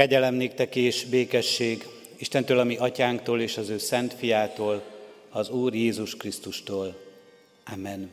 Kegyelem 0.00 0.34
néktek 0.34 0.76
és 0.76 1.04
békesség 1.04 1.86
Istentől, 2.16 2.58
ami 2.58 2.76
atyánktól 2.76 3.40
és 3.40 3.56
az 3.56 3.68
ő 3.68 3.78
szent 3.78 4.14
fiától, 4.14 4.82
az 5.30 5.50
Úr 5.50 5.74
Jézus 5.74 6.16
Krisztustól. 6.16 7.00
Amen. 7.72 8.10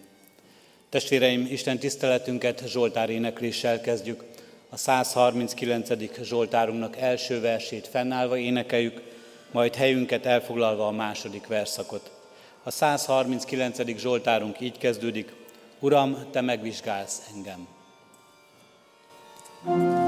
Testvéreim, 0.89 1.47
Isten 1.51 1.77
tiszteletünket 1.77 2.63
Zsoltár 2.67 3.09
énekléssel 3.09 3.81
kezdjük. 3.81 4.23
A 4.69 4.77
139. 4.77 5.89
Zsoltárunknak 6.23 6.97
első 6.97 7.39
versét 7.39 7.87
fennállva 7.87 8.37
énekeljük, 8.37 9.01
majd 9.51 9.75
helyünket 9.75 10.25
elfoglalva 10.25 10.87
a 10.87 10.91
második 10.91 11.47
verszakot. 11.47 12.11
A 12.63 12.71
139. 12.71 13.97
Zsoltárunk 13.97 14.59
így 14.59 14.77
kezdődik, 14.77 15.33
Uram, 15.79 16.17
Te 16.31 16.41
megvizsgálsz 16.41 17.21
engem. 17.35 17.67
thank 19.63 19.81
you 19.81 20.06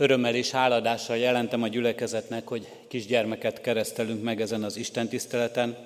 Örömmel 0.00 0.34
és 0.34 0.50
háladással 0.50 1.16
jelentem 1.16 1.62
a 1.62 1.68
gyülekezetnek, 1.68 2.48
hogy 2.48 2.68
kisgyermeket 2.88 3.60
keresztelünk 3.60 4.22
meg 4.22 4.40
ezen 4.40 4.62
az 4.62 4.76
Isten 4.76 5.08
tiszteleten. 5.08 5.76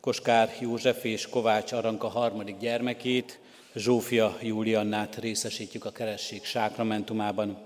Koskár 0.00 0.56
József 0.60 1.04
és 1.04 1.28
Kovács 1.28 1.72
Aranka 1.72 2.08
harmadik 2.08 2.58
gyermekét, 2.58 3.38
Zsófia 3.74 4.36
Júliannát 4.42 5.16
részesítjük 5.16 5.84
a 5.84 5.92
keresség 5.92 6.44
sákramentumában. 6.44 7.58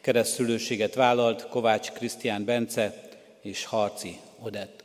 Keresztülőséget 0.00 0.94
vállalt 0.94 1.48
Kovács 1.48 1.90
Krisztián 1.90 2.44
Bence 2.44 3.08
és 3.42 3.64
Harci 3.64 4.18
Odett. 4.42 4.84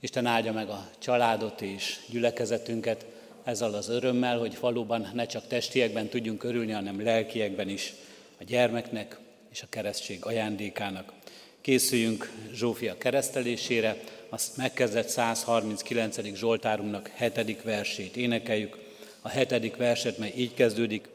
Isten 0.00 0.26
áldja 0.26 0.52
meg 0.52 0.68
a 0.68 0.88
családot 0.98 1.60
és 1.60 1.98
gyülekezetünket 2.10 3.06
ezzel 3.44 3.74
az 3.74 3.88
örömmel, 3.88 4.38
hogy 4.38 4.60
valóban 4.60 5.10
ne 5.14 5.26
csak 5.26 5.46
testiekben 5.46 6.08
tudjunk 6.08 6.44
örülni, 6.44 6.72
hanem 6.72 7.02
lelkiekben 7.02 7.68
is 7.68 7.92
a 8.40 8.44
gyermeknek, 8.44 9.24
és 9.56 9.62
a 9.62 9.66
keresztség 9.68 10.24
ajándékának. 10.24 11.12
Készüljünk 11.60 12.32
Zsófia 12.52 12.98
keresztelésére, 12.98 13.96
azt 14.28 14.56
megkezdett 14.56 15.08
139. 15.08 16.34
Zsoltárunknak 16.34 17.10
hetedik 17.14 17.62
versét 17.62 18.16
énekeljük. 18.16 18.78
A 19.20 19.28
hetedik 19.28 19.76
verset, 19.76 20.18
mely 20.18 20.32
így 20.36 20.54
kezdődik, 20.54 21.08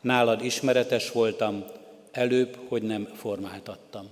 Nálad 0.00 0.44
ismeretes 0.44 1.10
voltam, 1.10 1.64
előbb, 2.12 2.58
hogy 2.68 2.82
nem 2.82 3.08
formáltattam. 3.16 4.08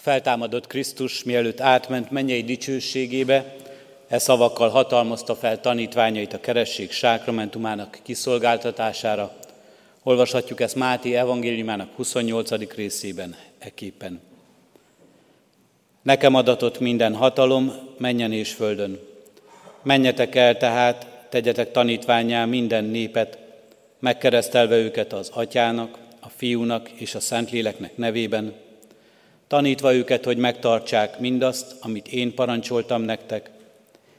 Feltámadott 0.00 0.66
Krisztus, 0.66 1.24
mielőtt 1.24 1.60
átment 1.60 2.10
mennyei 2.10 2.42
dicsőségébe, 2.42 3.54
e 4.08 4.18
szavakkal 4.18 4.68
hatalmazta 4.68 5.34
fel 5.34 5.60
tanítványait 5.60 6.32
a 6.32 6.40
keresség 6.40 6.90
sákramentumának 6.90 7.98
kiszolgáltatására. 8.02 9.32
Olvashatjuk 10.02 10.60
ezt 10.60 10.74
Máté 10.74 11.14
evangéliumának 11.14 11.88
28. 11.96 12.74
részében, 12.74 13.36
eképpen. 13.58 14.20
Nekem 16.02 16.34
adatott 16.34 16.80
minden 16.80 17.14
hatalom, 17.14 17.72
menjen 17.98 18.32
és 18.32 18.52
földön. 18.52 18.98
Menjetek 19.82 20.34
el 20.34 20.56
tehát, 20.56 21.26
tegyetek 21.28 21.70
tanítványá 21.70 22.44
minden 22.44 22.84
népet, 22.84 23.38
megkeresztelve 23.98 24.76
őket 24.76 25.12
az 25.12 25.30
atyának, 25.34 25.98
a 26.20 26.28
fiúnak 26.28 26.90
és 26.90 27.14
a 27.14 27.20
szentléleknek 27.20 27.96
nevében, 27.96 28.54
tanítva 29.50 29.94
őket, 29.94 30.24
hogy 30.24 30.36
megtartsák 30.36 31.18
mindazt, 31.18 31.74
amit 31.80 32.08
én 32.08 32.34
parancsoltam 32.34 33.02
nektek, 33.02 33.50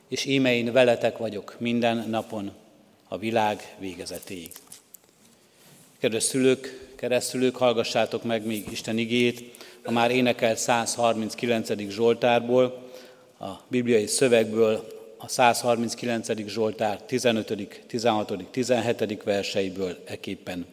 és 0.07 0.25
íme 0.25 0.53
én 0.55 0.71
veletek 0.71 1.17
vagyok 1.17 1.55
minden 1.59 2.05
napon, 2.09 2.51
a 3.07 3.17
világ 3.17 3.75
végezetéig. 3.79 4.51
Kedves 5.99 6.23
szülők, 6.23 6.91
keresztülők, 6.95 7.55
hallgassátok 7.55 8.23
meg 8.23 8.45
még 8.45 8.65
Isten 8.71 8.97
igét, 8.97 9.53
a 9.83 9.91
már 9.91 10.11
énekelt 10.11 10.57
139. 10.57 11.69
Zsoltárból, 11.89 12.89
a 13.39 13.49
bibliai 13.67 14.07
szövegből, 14.07 14.87
a 15.17 15.27
139. 15.27 16.47
Zsoltár 16.47 17.01
15., 17.01 17.83
16., 17.87 18.43
17. 18.51 19.23
verseiből 19.23 19.97
eképpen. 20.05 20.65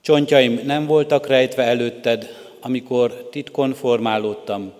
Csontjaim 0.00 0.60
nem 0.64 0.86
voltak 0.86 1.26
rejtve 1.26 1.62
előtted, 1.62 2.48
amikor 2.60 3.28
titkon 3.30 3.74
formálódtam, 3.74 4.72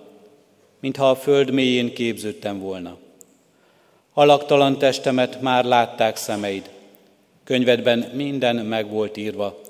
mintha 0.81 1.11
a 1.11 1.17
föld 1.17 1.51
mélyén 1.51 1.95
képződtem 1.95 2.61
volna. 2.61 2.97
Alaktalan 4.13 4.79
testemet 4.79 5.41
már 5.41 5.65
látták 5.65 6.17
szemeid, 6.17 6.71
könyvedben 7.45 7.99
minden 7.99 8.57
meg 8.57 8.91
volt 8.91 9.17
írva, 9.17 9.61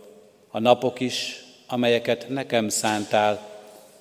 a 0.51 0.59
napok 0.59 1.01
is, 1.01 1.45
amelyeket 1.67 2.29
nekem 2.29 2.69
szántál, 2.69 3.49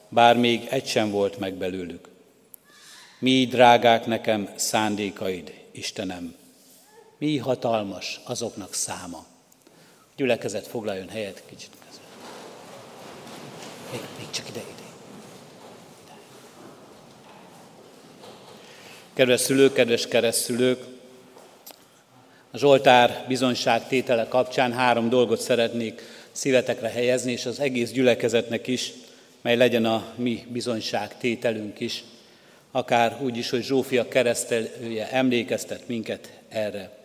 bár 0.10 0.38
még 0.38 0.68
egy 0.70 0.86
sem 0.86 1.12
volt 1.12 1.40
meg 1.40 1.54
belőlük. 1.54 2.08
Mi 3.20 3.46
drágák 3.46 4.06
nekem 4.06 4.50
szándékaid, 4.56 5.54
Istenem, 5.72 6.36
mi 7.18 7.38
hatalmas 7.38 8.20
azoknak 8.24 8.74
száma. 8.74 9.26
Gyülekezet 10.16 10.68
foglaljon 10.68 11.10
helyet 11.10 11.44
kicsit. 11.46 11.79
Még, 13.92 14.02
még 14.18 14.30
csak 14.30 14.50
ide, 14.50 14.60
ide. 14.60 14.88
Kedves 19.14 19.42
szülők, 19.42 19.74
kedves 19.74 20.08
keresztülők, 20.08 20.84
a 22.52 22.58
Zsoltár 22.58 23.26
bizonyságtétele 23.28 24.28
kapcsán 24.28 24.74
három 24.74 25.10
dolgot 25.10 25.42
szeretnék 25.42 26.02
szívetekre 26.32 26.90
helyezni, 26.90 27.32
és 27.32 27.46
az 27.46 27.60
egész 27.60 27.92
gyülekezetnek 27.92 28.68
is, 28.68 28.92
mely 29.42 29.56
legyen 29.56 29.86
a 29.86 30.14
mi 30.16 30.46
bizonyságtételünk 30.50 31.80
is, 31.80 32.04
akár 32.72 33.18
úgy 33.22 33.38
is, 33.38 33.50
hogy 33.50 33.64
Zsófia 33.64 34.08
keresztelője 34.08 35.12
emlékeztet 35.12 35.88
minket 35.88 36.32
erre. 36.50 36.98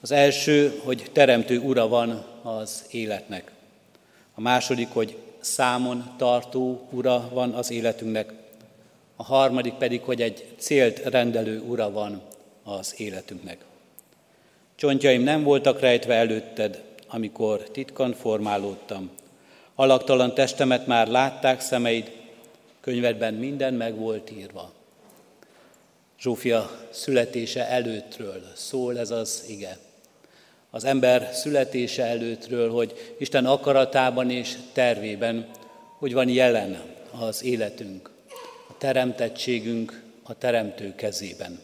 Az 0.00 0.10
első, 0.10 0.80
hogy 0.84 1.10
teremtő 1.12 1.58
ura 1.58 1.88
van 1.88 2.26
az 2.42 2.84
életnek. 2.90 3.50
A 4.34 4.40
második, 4.40 4.88
hogy 4.88 5.16
számon 5.40 6.14
tartó 6.16 6.88
ura 6.90 7.28
van 7.32 7.52
az 7.52 7.70
életünknek, 7.70 8.32
a 9.16 9.22
harmadik 9.22 9.74
pedig, 9.74 10.02
hogy 10.02 10.22
egy 10.22 10.54
célt 10.58 10.98
rendelő 10.98 11.60
ura 11.60 11.90
van 11.90 12.22
az 12.64 12.94
életünknek. 12.96 13.64
Csontjaim 14.74 15.22
nem 15.22 15.42
voltak 15.42 15.80
rejtve 15.80 16.14
előtted, 16.14 16.82
amikor 17.08 17.62
titkan 17.62 18.12
formálódtam. 18.12 19.10
Alaktalan 19.74 20.34
testemet 20.34 20.86
már 20.86 21.08
látták 21.08 21.60
szemeid, 21.60 22.12
könyvedben 22.80 23.34
minden 23.34 23.74
meg 23.74 23.96
volt 23.96 24.30
írva. 24.30 24.72
Zsófia 26.20 26.70
születése 26.90 27.68
előttről 27.68 28.42
szól 28.54 28.98
ez 28.98 29.10
az 29.10 29.44
ige 29.48 29.78
az 30.70 30.84
ember 30.84 31.30
születése 31.32 32.04
előttről, 32.04 32.70
hogy 32.70 33.14
Isten 33.18 33.46
akaratában 33.46 34.30
és 34.30 34.56
tervében, 34.72 35.46
hogy 35.98 36.12
van 36.12 36.28
jelen 36.28 36.82
az 37.20 37.44
életünk, 37.44 38.10
a 38.68 38.78
teremtettségünk 38.78 40.02
a 40.22 40.34
teremtő 40.34 40.94
kezében. 40.94 41.60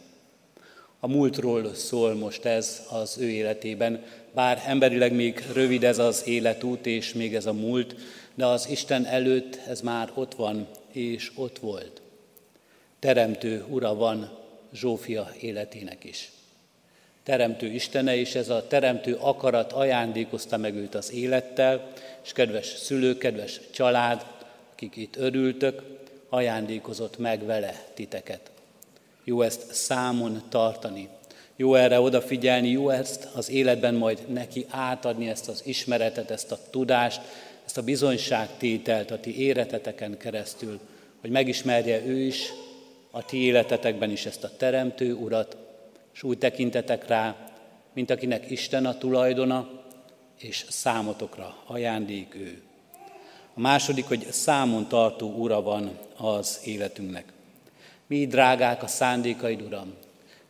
A 0.99 1.07
múltról 1.07 1.73
szól 1.73 2.13
most 2.13 2.45
ez 2.45 2.81
az 2.89 3.17
ő 3.17 3.29
életében, 3.29 4.03
bár 4.33 4.63
emberileg 4.65 5.13
még 5.13 5.43
rövid 5.53 5.83
ez 5.83 5.99
az 5.99 6.27
életút 6.27 6.85
és 6.85 7.13
még 7.13 7.35
ez 7.35 7.45
a 7.45 7.53
múlt, 7.53 7.95
de 8.33 8.45
az 8.45 8.67
Isten 8.69 9.05
előtt 9.05 9.59
ez 9.67 9.81
már 9.81 10.11
ott 10.13 10.35
van 10.35 10.67
és 10.91 11.31
ott 11.35 11.59
volt. 11.59 12.01
Teremtő 12.99 13.65
ura 13.69 13.95
van 13.95 14.37
Zsófia 14.73 15.31
életének 15.39 16.03
is 16.03 16.31
teremtő 17.25 17.67
Istene, 17.67 18.15
és 18.15 18.35
ez 18.35 18.49
a 18.49 18.67
teremtő 18.67 19.17
akarat 19.19 19.71
ajándékozta 19.71 20.57
meg 20.57 20.75
őt 20.75 20.95
az 20.95 21.13
élettel, 21.13 21.91
és 22.23 22.31
kedves 22.31 22.67
szülők, 22.67 23.17
kedves 23.17 23.59
család, 23.71 24.25
akik 24.71 24.95
itt 24.95 25.15
örültök, 25.15 25.81
ajándékozott 26.29 27.17
meg 27.17 27.45
vele 27.45 27.83
titeket. 27.93 28.51
Jó 29.23 29.41
ezt 29.41 29.73
számon 29.73 30.41
tartani, 30.49 31.07
jó 31.55 31.75
erre 31.75 31.99
odafigyelni, 31.99 32.69
jó 32.69 32.89
ezt 32.89 33.27
az 33.35 33.49
életben 33.49 33.95
majd 33.95 34.19
neki 34.27 34.65
átadni, 34.69 35.29
ezt 35.29 35.49
az 35.49 35.61
ismeretet, 35.65 36.31
ezt 36.31 36.51
a 36.51 36.59
tudást, 36.69 37.21
ezt 37.65 37.77
a 37.77 37.83
bizonyságtételt 37.83 39.11
a 39.11 39.19
ti 39.19 39.39
éreteteken 39.39 40.17
keresztül, 40.17 40.79
hogy 41.21 41.29
megismerje 41.29 42.05
ő 42.05 42.19
is, 42.19 42.53
a 43.11 43.25
ti 43.25 43.37
életetekben 43.37 44.11
is 44.11 44.25
ezt 44.25 44.43
a 44.43 44.51
teremtő 44.57 45.13
urat, 45.13 45.57
és 46.15 46.23
úgy 46.23 46.37
tekintetek 46.37 47.07
rá, 47.07 47.35
mint 47.93 48.09
akinek 48.09 48.51
Isten 48.51 48.85
a 48.85 48.97
tulajdona, 48.97 49.69
és 50.39 50.65
számotokra 50.69 51.55
ajándék 51.65 52.35
ő. 52.35 52.61
A 53.53 53.59
második, 53.59 54.05
hogy 54.05 54.27
számon 54.31 54.87
tartó 54.87 55.33
ura 55.33 55.61
van 55.61 55.97
az 56.17 56.59
életünknek. 56.63 57.25
Mi 58.07 58.27
drágák 58.27 58.83
a 58.83 58.87
szándékaid, 58.87 59.61
Uram, 59.61 59.93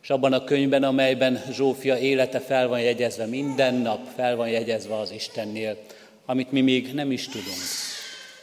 és 0.02 0.10
abban 0.10 0.32
a 0.32 0.44
könyvben, 0.44 0.82
amelyben 0.82 1.42
Zsófia 1.50 1.98
élete 1.98 2.40
fel 2.40 2.68
van 2.68 2.80
jegyezve, 2.80 3.26
minden 3.26 3.74
nap 3.74 4.06
fel 4.14 4.36
van 4.36 4.48
jegyezve 4.48 4.98
az 4.98 5.10
Istennél, 5.10 5.78
amit 6.26 6.52
mi 6.52 6.60
még 6.60 6.94
nem 6.94 7.12
is 7.12 7.28
tudunk. 7.28 7.58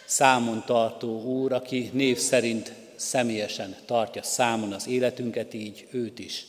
Számon 0.06 0.64
tartó 0.66 1.22
Úr, 1.22 1.54
aki 1.54 1.90
név 1.94 2.18
szerint 2.18 2.74
személyesen 2.96 3.76
tartja 3.86 4.24
számon 4.24 4.74
az 4.74 4.88
életünket, 4.88 5.54
így 5.54 5.88
őt 5.92 6.20
is 6.20 6.46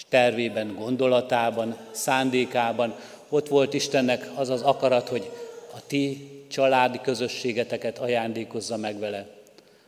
és 0.00 0.06
tervében, 0.08 0.74
gondolatában, 0.74 1.76
szándékában. 1.90 2.94
Ott 3.28 3.48
volt 3.48 3.74
Istennek 3.74 4.30
az 4.34 4.48
az 4.48 4.62
akarat, 4.62 5.08
hogy 5.08 5.30
a 5.74 5.86
ti 5.86 6.28
családi 6.48 7.00
közösségeteket 7.02 7.98
ajándékozza 7.98 8.76
meg 8.76 8.98
vele. 8.98 9.26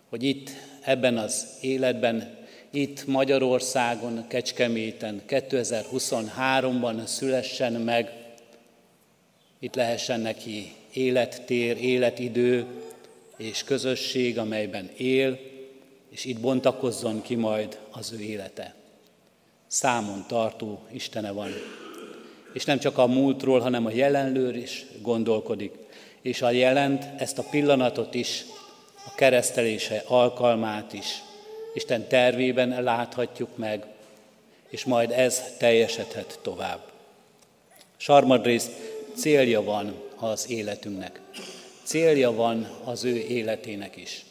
Hogy 0.09 0.23
itt, 0.23 0.51
ebben 0.81 1.19
az 1.19 1.47
életben, 1.61 2.37
itt 2.71 3.07
Magyarországon, 3.07 4.25
Kecskeméten 4.29 5.23
2023-ban 5.29 7.05
szülessen 7.05 7.73
meg, 7.73 8.13
itt 9.59 9.75
lehessen 9.75 10.21
neki 10.21 10.75
élettér, 10.93 11.77
életidő 11.85 12.67
és 13.37 13.65
közösség, 13.65 14.39
amelyben 14.39 14.91
él, 14.97 15.39
és 16.11 16.25
itt 16.25 16.41
bontakozzon 16.41 17.23
ki 17.23 17.35
majd 17.35 17.79
az 17.91 18.13
ő 18.13 18.21
élete 18.21 18.81
számon 19.73 20.25
tartó 20.29 20.81
Istene 20.91 21.31
van. 21.31 21.51
És 22.53 22.65
nem 22.65 22.79
csak 22.79 22.99
a 22.99 23.07
múltról, 23.07 23.61
hanem 23.61 23.87
a 23.87 23.91
jelenlőr 23.91 24.57
is 24.57 24.87
gondolkodik. 25.01 25.73
És 26.23 26.43
a 26.43 26.51
jelent 26.51 27.05
ezt 27.17 27.39
a 27.39 27.45
pillanatot 27.51 28.15
is, 28.15 28.45
a 29.07 29.15
keresztelése 29.15 30.03
alkalmát 30.07 30.93
is 30.93 31.23
Isten 31.75 32.09
tervében 32.09 32.83
láthatjuk 32.83 33.57
meg, 33.57 33.85
és 34.69 34.85
majd 34.85 35.11
ez 35.11 35.43
teljesedhet 35.59 36.39
tovább. 36.43 36.81
Sarmadrészt 37.97 38.71
célja 39.15 39.63
van 39.63 39.95
az 40.17 40.51
életünknek. 40.51 41.21
Célja 41.83 42.33
van 42.33 42.69
az 42.85 43.05
ő 43.05 43.17
életének 43.17 43.97
is. 43.97 44.25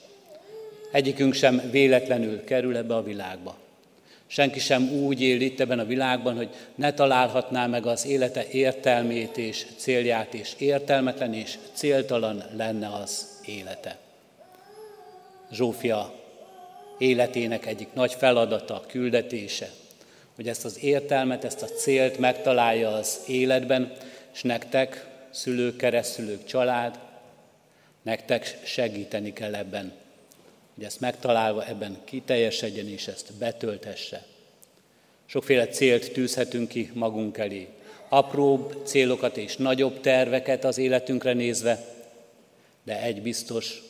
Egyikünk 0.91 1.33
sem 1.33 1.69
véletlenül 1.71 2.43
kerül 2.43 2.77
ebbe 2.77 2.95
a 2.95 3.03
világba. 3.03 3.61
Senki 4.32 4.60
sem 4.60 4.90
úgy 4.90 5.22
él 5.22 5.42
itt 5.42 5.60
ebben 5.60 5.80
a 5.80 5.86
világban, 5.86 6.36
hogy 6.36 6.50
ne 6.76 6.94
találhatná 6.94 7.68
meg 7.68 7.86
az 7.86 8.06
élete 8.06 8.48
értelmét 8.48 9.38
és 9.38 9.66
célját, 9.78 10.34
és 10.34 10.54
értelmetlen 10.58 11.34
és 11.34 11.58
céltalan 11.74 12.44
lenne 12.56 12.94
az 12.94 13.40
élete. 13.46 13.98
Zsófia 15.52 16.14
életének 16.98 17.66
egyik 17.66 17.94
nagy 17.94 18.14
feladata, 18.14 18.84
küldetése, 18.88 19.70
hogy 20.36 20.48
ezt 20.48 20.66
az 20.66 20.84
értelmet, 20.84 21.44
ezt 21.44 21.62
a 21.62 21.68
célt 21.68 22.18
megtalálja 22.18 22.90
az 22.90 23.20
életben, 23.28 23.94
és 24.34 24.42
nektek, 24.42 25.08
szülők, 25.30 25.78
keresztülők, 25.78 26.46
család, 26.46 27.00
nektek 28.02 28.60
segíteni 28.64 29.34
kell 29.34 29.56
ebben, 29.56 29.94
hogy 30.75 30.84
ezt 30.84 31.00
megtalálva 31.00 31.68
ebben 31.68 31.98
kiteljesedjen 32.04 32.88
és 32.88 33.08
ezt 33.08 33.34
betöltesse. 33.34 34.25
Sokféle 35.25 35.68
célt 35.68 36.12
tűzhetünk 36.12 36.68
ki 36.70 36.92
magunk 36.94 37.38
elé. 37.38 37.68
Apróbb 38.10 38.82
célokat 38.84 39.38
és 39.38 39.56
nagyobb 39.56 40.00
terveket 40.00 40.63
az 40.63 40.78
életünkre 40.78 41.34
nézve, 41.34 41.86
de 42.84 43.01
egy 43.01 43.22
biztos, 43.22 43.82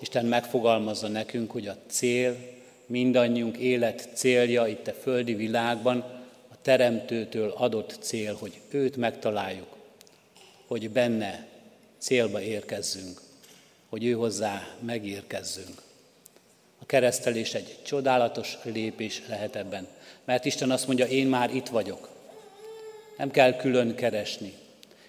Isten 0.00 0.26
megfogalmazza 0.26 1.08
nekünk, 1.08 1.50
hogy 1.50 1.66
a 1.66 1.76
cél, 1.86 2.36
mindannyiunk 2.86 3.56
élet 3.56 4.08
célja 4.14 4.66
itt 4.66 4.86
a 4.86 4.92
földi 4.92 5.34
világban, 5.34 5.98
a 6.48 6.54
Teremtőtől 6.62 7.50
adott 7.50 7.96
cél, 8.00 8.34
hogy 8.34 8.60
őt 8.70 8.96
megtaláljuk, 8.96 9.76
hogy 10.66 10.90
benne 10.90 11.46
célba 11.98 12.40
érkezzünk, 12.40 13.20
hogy 13.88 14.04
ő 14.04 14.12
hozzá 14.12 14.76
megérkezzünk. 14.80 15.82
A 16.82 16.86
keresztelés 16.86 17.54
egy 17.54 17.76
csodálatos 17.82 18.58
lépés 18.62 19.22
lehet 19.28 19.56
ebben, 19.56 19.86
mert 20.24 20.44
Isten 20.44 20.70
azt 20.70 20.86
mondja, 20.86 21.06
én 21.06 21.26
már 21.26 21.54
itt 21.54 21.68
vagyok. 21.68 22.08
Nem 23.16 23.30
kell 23.30 23.56
külön 23.56 23.94
keresni. 23.94 24.52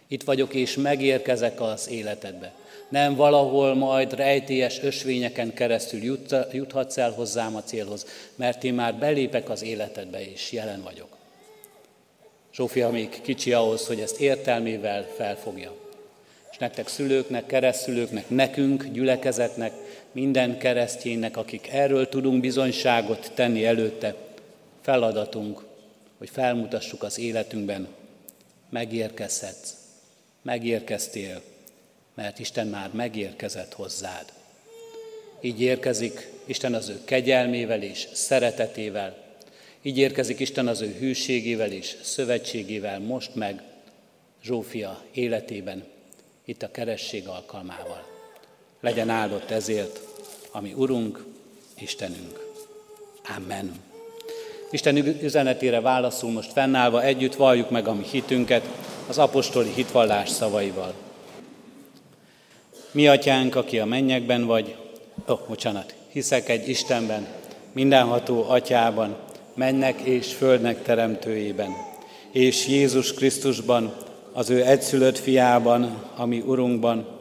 Itt 0.08 0.24
vagyok, 0.24 0.54
és 0.54 0.76
megérkezek 0.76 1.62
az 1.62 1.90
életedbe. 1.90 2.54
Nem 2.90 3.16
valahol 3.16 3.76
majd 3.76 4.14
rejtélyes 4.14 4.82
ösvényeken 4.82 5.54
keresztül 5.54 6.04
jut, 6.04 6.36
juthatsz 6.52 6.98
el 6.98 7.12
hozzám 7.12 7.56
a 7.56 7.64
célhoz, 7.64 8.06
mert 8.36 8.64
én 8.64 8.74
már 8.74 8.96
belépek 8.96 9.50
az 9.50 9.62
életedbe, 9.62 10.30
és 10.32 10.52
jelen 10.52 10.82
vagyok. 10.82 11.18
Zsófia 12.54 12.90
még 12.90 13.22
kicsi 13.22 13.54
ahhoz, 13.54 13.88
hogy 13.88 14.00
ezt 14.00 14.20
értelmével 14.20 15.08
felfogja. 15.16 15.74
És 16.52 16.58
nektek 16.58 16.88
szülőknek, 16.88 17.46
keresztülőknek, 17.46 18.30
nekünk, 18.30 18.84
gyülekezetnek, 18.84 19.74
minden 20.12 20.58
keresztjénnek, 20.58 21.38
akik 21.38 21.68
erről 21.68 22.10
tudunk 22.10 22.42
bizonyságot 22.42 23.32
tenni 23.34 23.66
előtte, 23.66 24.16
feladatunk, 24.82 25.64
hogy 26.18 26.30
felmutassuk 26.30 27.04
az 27.04 27.20
életünkben, 27.20 27.88
megérkezhetsz, 28.70 29.74
megérkeztél, 30.42 31.42
mert 32.14 32.40
Isten 32.40 32.68
már 32.68 32.90
megérkezett 32.94 33.74
hozzád. 33.74 34.26
Így 35.42 35.62
érkezik 35.62 36.32
Isten 36.46 36.74
az 36.74 36.90
ő 36.90 37.00
kegyelmével 37.06 37.82
és 37.82 38.08
szeretetével, 38.12 39.18
így 39.82 39.98
érkezik 39.98 40.40
Isten 40.40 40.68
az 40.68 40.82
ő 40.82 40.96
hűségével 41.00 41.72
és 41.72 41.96
szövetségével 42.02 43.00
most 43.00 43.36
meg 43.36 43.62
Zsófia 44.44 45.04
életében, 45.12 45.84
itt 46.46 46.64
a 46.64 46.72
keresség 46.72 47.28
alkalmával. 47.28 48.11
Legyen 48.82 49.10
áldott 49.10 49.52
ezért, 49.52 50.00
ami 50.52 50.74
Urunk, 50.74 51.26
Istenünk. 51.80 52.40
Amen. 53.38 53.72
Isten 54.72 54.98
üzenetére 55.22 55.82
válaszul 55.82 56.32
most 56.32 56.52
fennállva 56.52 57.04
együtt 57.04 57.36
valljuk 57.36 57.70
meg 57.70 57.88
a 57.88 57.94
mi 57.94 58.04
hitünket 58.12 58.66
az 59.08 59.18
apostoli 59.18 59.70
hitvallás 59.76 60.30
szavaival. 60.30 60.94
Mi 62.92 63.08
atyánk, 63.08 63.56
aki 63.56 63.80
a 63.80 63.86
mennyekben 63.86 64.46
vagy, 64.46 64.76
ó, 65.30 65.34
oh, 65.34 65.40
bocsánat, 65.48 65.94
hiszek 66.12 66.50
egy 66.50 66.70
Istenben, 66.70 67.28
mindenható 67.72 68.46
atyában, 68.50 69.16
mennek 69.54 70.00
és 70.00 70.34
földnek 70.34 70.84
teremtőjében, 70.84 71.72
és 72.32 72.68
Jézus 72.68 73.14
Krisztusban, 73.14 73.94
az 74.34 74.50
ő 74.50 74.66
egyszülött 74.66 75.18
fiában, 75.18 76.04
ami 76.16 76.40
Urunkban, 76.40 77.21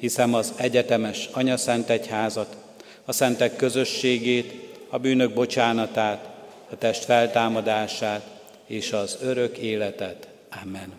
hiszem 0.00 0.34
az 0.34 0.52
egyetemes 0.56 1.28
Anya 1.32 1.56
Szent 1.56 1.90
Egyházat, 1.90 2.56
a 3.04 3.12
szentek 3.12 3.56
közösségét, 3.56 4.52
a 4.88 4.98
bűnök 4.98 5.32
bocsánatát, 5.34 6.28
a 6.70 6.78
test 6.78 7.04
feltámadását 7.04 8.22
és 8.66 8.92
az 8.92 9.18
örök 9.22 9.58
életet. 9.58 10.28
Amen. 10.62 10.92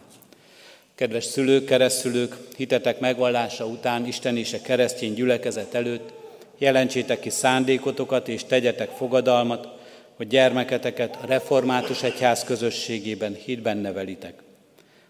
Kedves 0.96 1.24
szülők, 1.24 1.66
keresztülők, 1.66 2.36
hitetek 2.58 3.00
megvallása 3.00 3.66
után 3.66 4.06
Isten 4.06 4.38
és 4.38 4.54
a 4.54 4.62
keresztény 4.62 5.14
gyülekezet 5.14 5.74
előtt 5.74 6.14
jelentsétek 6.58 7.20
ki 7.20 7.30
szándékotokat 7.30 8.28
és 8.28 8.44
tegyetek 8.44 8.90
fogadalmat, 8.90 9.68
hogy 10.16 10.28
gyermeketeket 10.28 11.18
a 11.22 11.26
református 11.26 12.04
egyház 12.04 12.44
közösségében 12.44 13.34
hitben 13.46 13.78
nevelitek. 13.78 14.34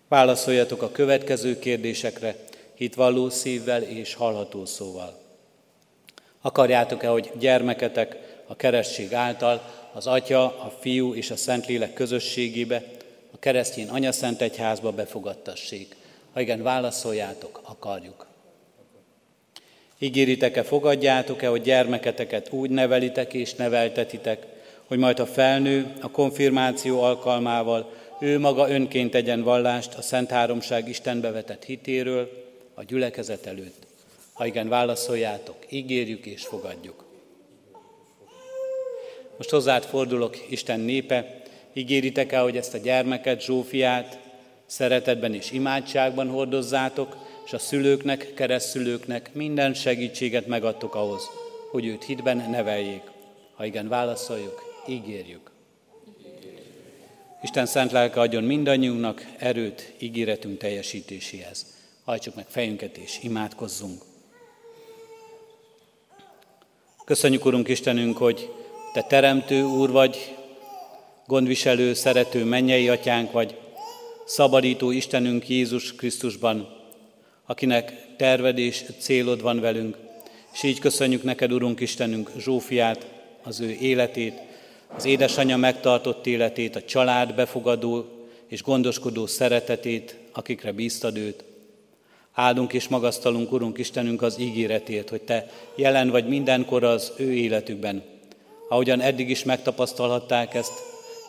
Válaszoljatok 0.08 0.82
a 0.82 0.92
következő 0.92 1.60
kérdésekre 1.60 2.36
hitvalló 2.75 3.29
szívvel 3.29 3.82
és 3.82 4.13
hallható 4.13 4.65
szóval. 4.65 5.20
Akarjátok-e, 6.41 7.08
hogy 7.08 7.32
gyermeketek 7.39 8.17
a 8.48 8.55
keresztség 8.55 9.13
által 9.13 9.62
az 9.94 10.08
Atya, 10.08 10.44
a 10.44 10.74
Fiú 10.79 11.13
és 11.13 11.32
a 11.32 11.36
Szentlélek 11.36 11.94
közösségébe, 11.94 12.84
a 13.32 13.39
keresztény 13.39 13.88
anyaszent 13.88 14.41
egyházba 14.41 14.91
befogadtassék. 14.91 15.96
Ha 16.34 16.41
igen, 16.41 16.63
válaszoljátok, 16.63 17.62
akarjuk. 17.63 18.27
Ígéritek-e, 20.00 20.63
fogadjátok-e, 20.63 21.48
hogy 21.48 21.62
gyermeketeket 21.62 22.51
úgy 22.51 22.70
nevelitek 22.70 23.34
és 23.34 23.53
neveltetitek, 23.53 24.46
hogy 24.86 24.98
majd 24.98 25.20
a 25.20 25.25
felnő 25.25 25.94
a 26.01 26.12
konfirmáció 26.12 27.01
alkalmával 27.01 27.94
ő 28.20 28.39
maga 28.39 28.70
önként 28.70 29.12
tegyen 29.12 29.44
vallást 29.44 29.94
a 29.94 30.01
Szent 30.01 30.29
Háromság 30.29 30.89
Istenbe 30.89 31.32
vetett 31.32 31.63
hitéről 31.63 32.45
a 32.75 32.84
gyülekezet 32.84 33.46
előtt. 33.46 33.88
Ha 34.34 34.46
igen, 34.46 34.67
válaszoljátok, 34.67 35.58
ígérjük 35.70 36.25
és 36.25 36.46
fogadjuk. 36.46 37.05
Most 39.38 39.50
hozzád 39.50 39.84
fordulok, 39.84 40.51
Isten 40.51 40.79
népe, 40.79 41.41
ígéritek 41.74 42.32
el, 42.32 42.44
hogy 42.44 42.58
ezt 42.58 42.74
a 42.74 42.77
gyermeket, 42.77 43.41
Zsófiát 43.41 44.20
szeretetben 44.65 45.34
és 45.34 45.51
imádságban 45.51 46.29
hordozzátok, 46.29 47.17
és 47.46 47.53
a 47.53 47.60
szülőknek, 47.60 48.34
keresztülőknek 48.34 49.34
minden 49.34 49.74
segítséget 49.74 50.48
megadtok 50.48 50.96
ahhoz, 50.96 51.29
hogy 51.72 51.86
őt 51.86 52.03
hitben 52.03 52.50
neveljék. 52.50 53.01
Ha 53.53 53.65
igen, 53.65 53.88
válaszoljuk, 53.88 54.84
ígérjük. 54.88 55.51
Isten 57.41 57.65
szent 57.65 57.91
lelke 57.91 58.20
adjon 58.20 58.44
mindannyiunknak 58.44 59.25
erőt 59.38 59.94
ígéretünk 59.98 60.58
teljesítéséhez. 60.58 61.75
Hajtsuk 62.05 62.35
meg 62.35 62.45
fejünket 62.47 62.97
és 62.97 63.19
imádkozzunk. 63.21 64.01
Köszönjük, 67.05 67.45
Urunk 67.45 67.67
Istenünk, 67.67 68.17
hogy 68.17 68.51
te 68.93 69.01
teremtő 69.01 69.63
úr 69.63 69.91
vagy, 69.91 70.35
gondviselő, 71.27 71.93
szerető 71.93 72.43
mennyei 72.43 72.89
atyánk 72.89 73.31
vagy, 73.31 73.59
szabadító 74.25 74.91
Istenünk 74.91 75.50
Jézus 75.50 75.95
Krisztusban, 75.95 76.67
akinek 77.45 78.15
terved 78.17 78.57
és 78.57 78.83
célod 79.00 79.41
van 79.41 79.59
velünk, 79.59 79.97
és 80.53 80.63
így 80.63 80.79
köszönjük 80.79 81.24
neked, 81.24 81.51
Urunk 81.51 81.79
Istenünk, 81.79 82.31
Zsófiát, 82.38 83.05
az 83.43 83.59
ő 83.59 83.69
életét, 83.69 84.41
az 84.95 85.05
édesanyja 85.05 85.57
megtartott 85.57 86.27
életét, 86.27 86.75
a 86.75 86.83
család 86.83 87.35
befogadó 87.35 88.05
és 88.47 88.63
gondoskodó 88.63 89.25
szeretetét, 89.25 90.15
akikre 90.31 90.71
bíztad 90.71 91.17
őt. 91.17 91.43
Áldunk 92.36 92.74
és 92.74 92.88
magasztalunk, 92.88 93.51
Urunk 93.51 93.77
Istenünk, 93.77 94.22
az 94.22 94.39
ígéretét, 94.39 95.10
hogy 95.10 95.22
Te 95.22 95.50
jelen 95.75 96.10
vagy 96.10 96.27
mindenkor 96.27 96.84
az 96.84 97.12
ő 97.18 97.34
életükben, 97.34 98.04
ahogyan 98.70 99.01
eddig 99.01 99.30
is 99.30 99.44
megtapasztalhatták 99.44 100.54
ezt, 100.54 100.74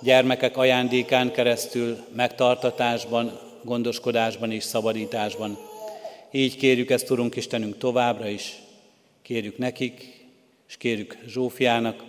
gyermekek 0.02 0.56
ajándékán 0.56 1.32
keresztül, 1.32 1.96
megtartatásban, 2.14 3.40
gondoskodásban 3.62 4.52
és 4.52 4.64
szabadításban. 4.64 5.58
Így 6.30 6.56
kérjük 6.56 6.90
ezt, 6.90 7.10
Urunk 7.10 7.36
Istenünk, 7.36 7.78
továbbra 7.78 8.28
is. 8.28 8.62
Kérjük 9.22 9.58
nekik, 9.58 10.26
és 10.68 10.76
kérjük 10.76 11.18
Zsófiának, 11.26 12.04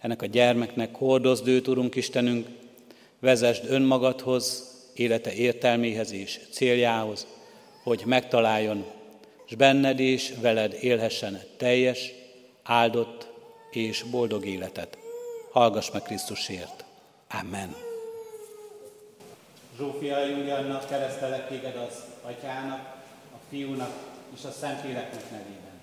ennek 0.00 0.22
a 0.22 0.26
gyermeknek 0.26 0.94
hordozd 0.94 1.48
őt, 1.48 1.68
Urunk 1.68 1.94
Istenünk, 1.94 2.46
vezesd 3.18 3.64
önmagadhoz, 3.68 4.70
élete 4.94 5.32
értelméhez 5.32 6.12
és 6.12 6.40
céljához, 6.50 7.26
hogy 7.82 8.02
megtaláljon, 8.06 8.84
és 9.46 9.54
benned 9.54 10.00
és 10.00 10.32
veled 10.40 10.76
élhessen 10.80 11.40
teljes, 11.56 12.12
áldott 12.62 13.26
és 13.70 14.02
boldog 14.02 14.46
életet. 14.46 14.98
Hallgass 15.52 15.90
meg 15.90 16.02
Krisztusért. 16.02 16.84
Amen. 17.40 17.74
Zsófia 19.76 20.24
Juliannak 20.24 20.88
keresztelek 20.88 21.48
téged 21.48 21.76
az 21.88 22.04
atyának, 22.22 22.80
a 23.32 23.36
fiúnak 23.50 23.92
és 24.36 24.44
a 24.44 24.50
Szentléleknek 24.50 25.30
nevében. 25.30 25.80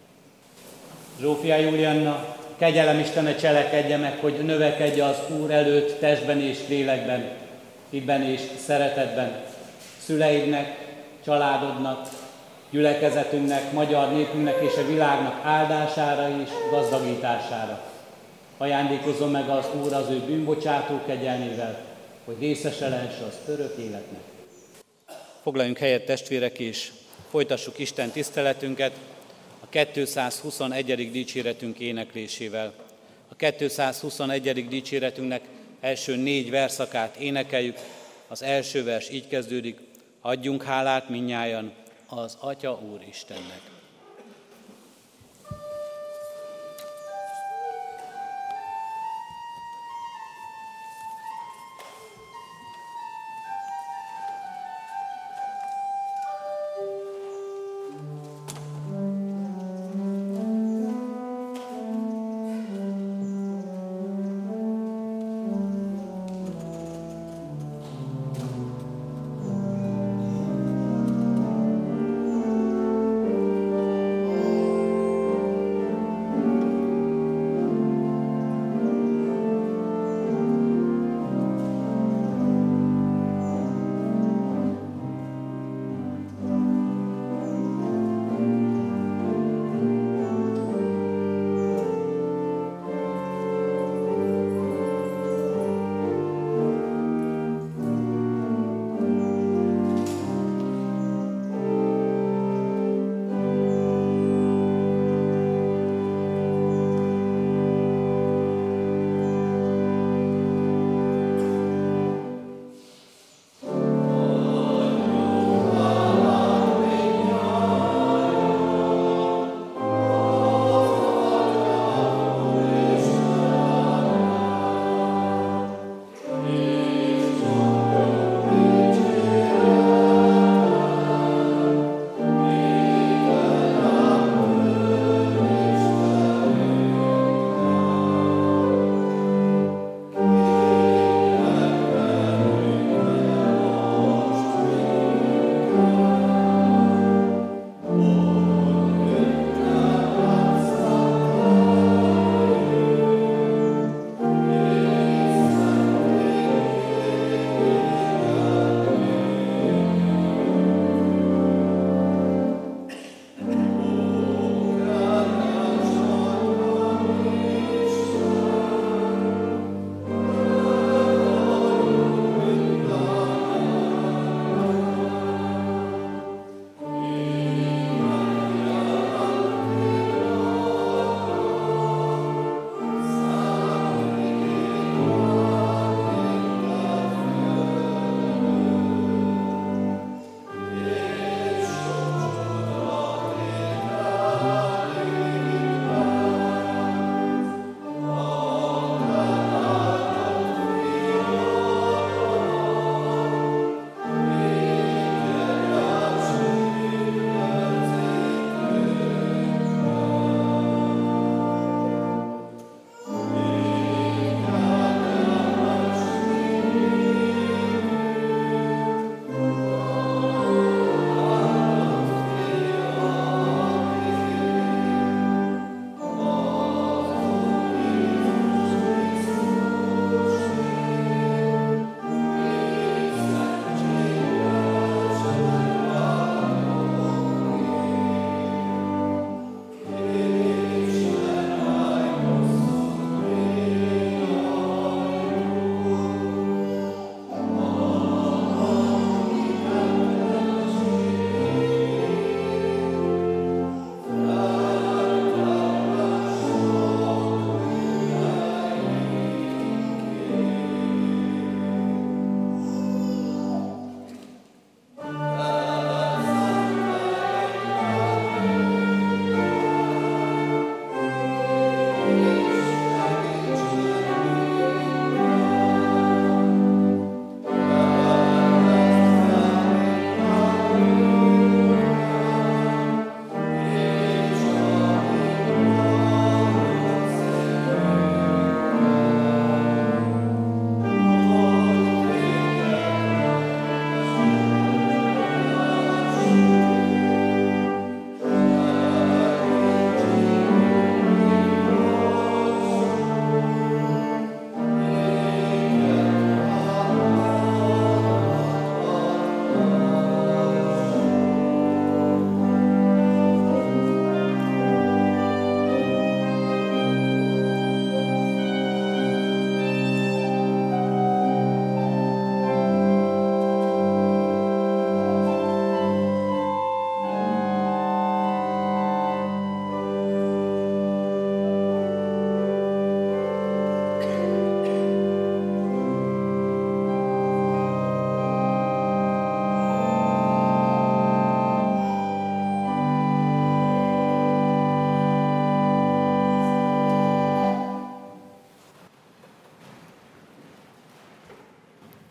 Zsófia 1.20 1.56
Julianna, 1.56 2.36
kegyelem 2.58 3.00
Istene 3.00 3.36
cselekedje 3.36 3.98
meg, 3.98 4.18
hogy 4.20 4.46
növekedje 4.46 5.06
az 5.06 5.18
Úr 5.40 5.52
előtt 5.52 6.00
testben 6.00 6.42
és 6.42 6.68
lélekben, 6.68 7.32
hitben 7.90 8.22
és 8.22 8.42
szeretetben, 8.66 9.42
szüleidnek, 10.04 10.79
családodnak, 11.26 12.10
gyülekezetünknek, 12.70 13.72
magyar 13.72 14.14
népünknek 14.14 14.62
és 14.62 14.78
a 14.78 14.86
világnak 14.86 15.46
áldására 15.46 16.42
és 16.42 16.50
gazdagítására. 16.72 17.84
Ajándékozom 18.58 19.32
meg 19.32 19.50
az 19.50 19.66
Úr 19.84 19.94
az 19.94 20.10
ő 20.10 20.20
bűnbocsátó 20.20 21.00
kegyelmével, 21.06 21.80
hogy 22.26 22.36
részese 22.40 22.90
lehesse 22.90 23.24
az 23.24 23.38
örök 23.48 23.78
életnek. 23.78 24.20
Foglaljunk 25.42 25.78
helyet 25.78 26.06
testvérek 26.06 26.60
és 26.60 26.92
folytassuk 27.30 27.80
Isten 27.80 28.10
tiszteletünket 28.10 28.92
a 29.60 29.68
221. 29.70 31.12
dicséretünk 31.12 31.80
éneklésével. 31.80 32.74
A 33.30 33.36
221. 33.36 34.68
dicséretünknek 34.68 35.42
első 35.80 36.16
négy 36.16 36.50
verszakát 36.50 37.16
énekeljük. 37.16 37.78
Az 38.28 38.44
első 38.44 38.84
vers 38.84 39.10
így 39.10 39.28
kezdődik, 39.28 39.78
adjunk 40.22 40.64
hálát 40.64 41.10
minnyájan 41.10 41.74
az 42.08 42.38
Atya 42.40 42.80
Úr 42.82 43.02
Istennek. 43.02 43.79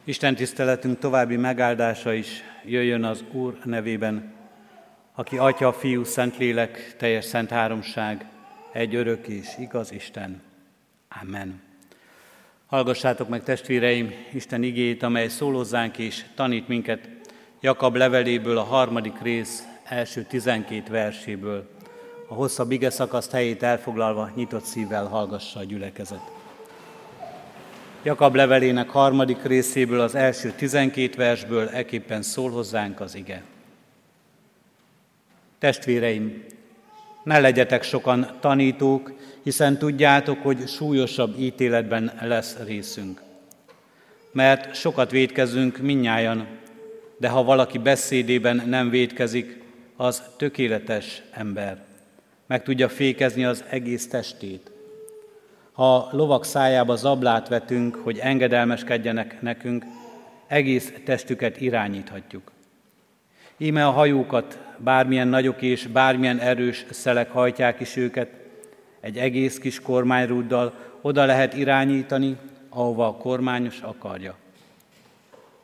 Isten 0.09 0.35
tiszteletünk 0.35 0.99
további 0.99 1.37
megáldása 1.37 2.13
is 2.13 2.43
jöjjön 2.65 3.05
az 3.05 3.25
Úr 3.33 3.59
nevében, 3.65 4.33
aki 5.15 5.39
Atya, 5.39 5.73
Fiú, 5.73 6.05
Szentlélek, 6.05 6.95
teljes 6.97 7.25
szent 7.25 7.51
háromság, 7.51 8.27
egy 8.73 8.95
örök 8.95 9.27
és 9.27 9.49
igaz 9.59 9.93
Isten. 9.93 10.43
Amen. 11.23 11.63
Hallgassátok 12.67 13.29
meg 13.29 13.43
testvéreim 13.43 14.13
Isten 14.33 14.63
igét, 14.63 15.03
amely 15.03 15.29
szólózzánk 15.29 15.99
és 15.99 16.25
tanít 16.35 16.69
minket 16.69 17.09
Jakab 17.61 17.97
leveléből 17.97 18.59
a 18.59 18.65
harmadik 18.65 19.21
rész 19.23 19.63
első 19.85 20.23
tizenkét 20.23 20.89
verséből. 20.89 21.69
A 22.29 22.35
hosszabb 22.35 22.71
ige 22.71 22.91
szakaszt 22.91 23.31
helyét 23.31 23.63
elfoglalva 23.63 24.31
nyitott 24.35 24.65
szívvel 24.65 25.07
hallgassa 25.07 25.59
a 25.61 25.65
gyülekezet. 25.65 26.38
Jakab 28.03 28.35
levelének 28.35 28.89
harmadik 28.89 29.43
részéből 29.43 30.01
az 30.01 30.15
első 30.15 30.51
tizenkét 30.51 31.15
versből 31.15 31.69
eképpen 31.69 32.23
szól 32.23 32.51
hozzánk 32.51 33.01
az 33.01 33.15
ige. 33.15 33.43
Testvéreim, 35.59 36.45
ne 37.23 37.39
legyetek 37.39 37.83
sokan 37.83 38.31
tanítók, 38.41 39.13
hiszen 39.43 39.79
tudjátok, 39.79 40.43
hogy 40.43 40.69
súlyosabb 40.69 41.39
ítéletben 41.39 42.13
lesz 42.21 42.57
részünk. 42.67 43.23
Mert 44.33 44.75
sokat 44.75 45.11
védkezünk 45.11 45.79
minnyájan, 45.79 46.47
de 47.17 47.29
ha 47.29 47.45
valaki 47.45 47.79
beszédében 47.79 48.63
nem 48.67 48.91
védkezik, 48.91 49.63
az 49.97 50.23
tökéletes 50.37 51.23
ember. 51.31 51.85
Meg 52.47 52.63
tudja 52.63 52.89
fékezni 52.89 53.45
az 53.45 53.65
egész 53.69 54.09
testét. 54.09 54.71
Ha 55.79 56.09
lovak 56.13 56.45
szájába 56.45 56.97
zablát 56.97 57.49
vetünk, 57.49 57.95
hogy 57.95 58.19
engedelmeskedjenek 58.19 59.43
nekünk, 59.43 59.85
egész 60.47 60.93
testüket 61.05 61.61
irányíthatjuk. 61.61 62.53
Íme 63.57 63.87
a 63.87 63.91
hajókat, 63.91 64.59
bármilyen 64.79 65.29
nagyok 65.29 65.63
és 65.63 65.87
bármilyen 65.87 66.39
erős 66.39 66.85
szelek 66.91 67.31
hajtják 67.31 67.81
is 67.81 67.97
őket, 67.97 68.29
egy 69.01 69.17
egész 69.17 69.59
kis 69.59 69.81
kormányrúddal 69.81 70.75
oda 71.01 71.25
lehet 71.25 71.55
irányítani, 71.55 72.37
ahova 72.69 73.07
a 73.07 73.17
kormányos 73.17 73.81
akarja. 73.81 74.37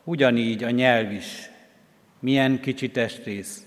Ugyanígy 0.05 0.65
a 0.65 0.71
nyelv 0.71 1.13
is, 1.13 1.51
milyen 2.19 2.61
kicsi 2.61 2.91
testrész, 2.91 3.67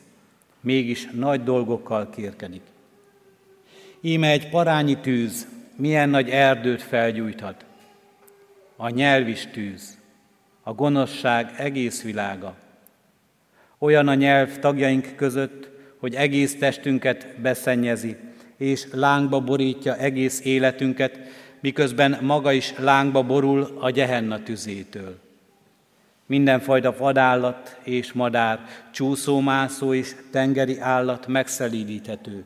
mégis 0.62 1.10
nagy 1.13 1.43
dolgokkal 1.43 2.10
kérkedik. 2.10 2.63
Íme 4.01 4.29
egy 4.29 4.49
parányi 4.49 4.97
tűz, 4.97 5.55
milyen 5.77 6.09
nagy 6.09 6.29
erdőt 6.29 6.81
felgyújthat. 6.81 7.65
A 8.75 8.89
nyelv 8.89 9.27
is 9.27 9.47
tűz, 9.51 9.97
a 10.63 10.73
gonoszság 10.73 11.53
egész 11.57 12.03
világa. 12.03 12.55
Olyan 13.77 14.07
a 14.07 14.13
nyelv 14.13 14.59
tagjaink 14.59 15.15
között, 15.15 15.69
hogy 15.97 16.15
egész 16.15 16.57
testünket 16.57 17.27
beszennyezi, 17.41 18.15
és 18.57 18.87
lángba 18.91 19.39
borítja 19.39 19.97
egész 19.97 20.45
életünket, 20.45 21.19
miközben 21.59 22.17
maga 22.21 22.51
is 22.51 22.73
lángba 22.77 23.23
borul 23.23 23.77
a 23.79 23.89
gyehenna 23.89 24.43
tüzétől. 24.43 25.19
Mindenfajta 26.25 26.95
vadállat 26.97 27.79
és 27.83 28.13
madár, 28.13 28.59
csúszómászó 28.91 29.93
és 29.93 30.15
tengeri 30.31 30.79
állat 30.79 31.27
megszelídíthető, 31.27 32.43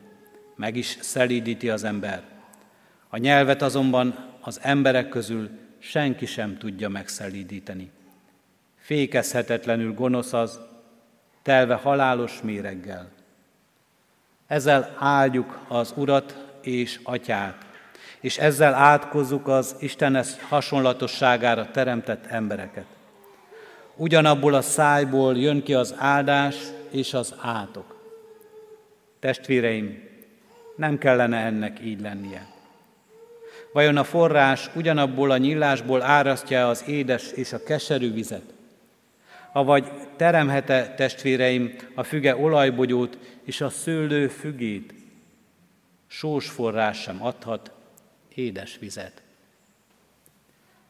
meg 0.56 0.76
is 0.76 0.96
szelídíti 1.00 1.70
az 1.70 1.84
ember. 1.84 2.31
A 3.14 3.18
nyelvet 3.18 3.62
azonban 3.62 4.14
az 4.40 4.58
emberek 4.62 5.08
közül 5.08 5.50
senki 5.78 6.26
sem 6.26 6.58
tudja 6.58 6.88
megszelídíteni. 6.88 7.90
Fékezhetetlenül 8.76 9.94
gonosz 9.94 10.32
az, 10.32 10.60
telve 11.42 11.74
halálos 11.74 12.40
méreggel. 12.42 13.08
Ezzel 14.46 14.94
áldjuk 14.98 15.58
az 15.68 15.92
Urat 15.96 16.54
és 16.62 17.00
Atyát, 17.02 17.66
és 18.20 18.38
ezzel 18.38 18.74
átkozzuk 18.74 19.48
az 19.48 19.76
Istenes 19.78 20.28
hasonlatosságára 20.48 21.70
teremtett 21.70 22.26
embereket. 22.26 22.86
Ugyanabból 23.96 24.54
a 24.54 24.62
szájból 24.62 25.36
jön 25.36 25.62
ki 25.62 25.74
az 25.74 25.94
áldás 25.98 26.56
és 26.90 27.14
az 27.14 27.34
átok. 27.40 28.16
Testvéreim, 29.20 30.08
nem 30.76 30.98
kellene 30.98 31.36
ennek 31.36 31.80
így 31.84 32.00
lennie. 32.00 32.51
Vajon 33.72 33.96
a 33.96 34.04
forrás 34.04 34.70
ugyanabból 34.74 35.30
a 35.30 35.36
nyillásból 35.36 36.02
árasztja 36.02 36.68
az 36.68 36.84
édes 36.86 37.30
és 37.32 37.52
a 37.52 37.62
keserű 37.62 38.12
vizet? 38.12 38.54
Avagy 39.52 39.90
teremhete 40.16 40.94
testvéreim 40.94 41.76
a 41.94 42.02
füge 42.02 42.36
olajbogyót 42.36 43.18
és 43.44 43.60
a 43.60 43.68
szőlő 43.68 44.28
fügét? 44.28 44.94
Sós 46.06 46.48
forrás 46.48 47.00
sem 47.00 47.22
adhat 47.22 47.70
édes 48.34 48.78
vizet. 48.78 49.22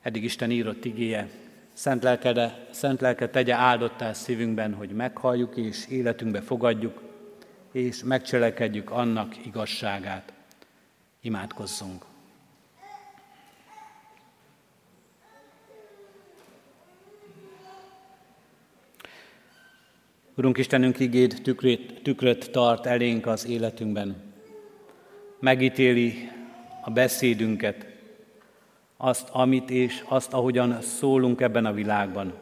Eddig 0.03 0.25
Isten 0.25 0.51
írott 0.51 0.85
igéje, 0.85 1.29
szent 1.73 2.03
lelkede, 2.03 2.67
szent 2.71 3.01
lelke 3.01 3.29
tegye 3.29 3.55
áldottá 3.55 4.13
szívünkben, 4.13 4.75
hogy 4.75 4.91
meghalljuk 4.91 5.57
és 5.57 5.87
életünkbe 5.89 6.41
fogadjuk, 6.41 7.03
és 7.73 8.03
megcselekedjük 8.05 8.91
annak 8.91 9.47
igazságát. 9.47 10.33
Imádkozzunk! 11.21 12.12
Urunk 20.37 20.59
Istenünk 20.59 20.99
igéd 20.99 21.41
tükrét, 21.43 22.03
tükröt 22.03 22.51
tart 22.51 22.87
elénk 22.87 23.27
az 23.27 23.47
életünkben. 23.47 24.17
Megítéli 25.41 26.31
a 26.83 26.91
beszédünket, 26.91 27.87
azt, 28.97 29.29
amit 29.33 29.71
és 29.71 30.05
azt, 30.09 30.33
ahogyan 30.33 30.81
szólunk 30.81 31.41
ebben 31.41 31.67
a 31.67 31.73
világban. 31.73 32.33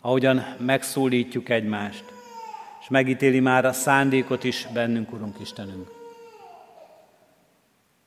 Ahogyan 0.00 0.56
megszólítjuk 0.58 1.48
egymást, 1.48 2.04
és 2.80 2.88
megítéli 2.88 3.40
már 3.40 3.64
a 3.64 3.72
szándékot 3.72 4.44
is 4.44 4.66
bennünk, 4.72 5.12
Urunk 5.12 5.40
Istenünk. 5.40 5.90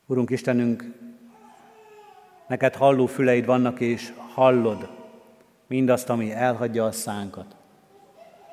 Urunk 0.06 0.30
Istenünk, 0.30 0.84
neked 2.48 2.76
halló 2.76 3.06
füleid 3.06 3.46
vannak, 3.46 3.80
és 3.80 4.14
hallod 4.34 4.90
mindazt, 5.68 6.10
ami 6.10 6.32
elhagyja 6.32 6.86
a 6.86 6.92
szánkat. 6.92 7.57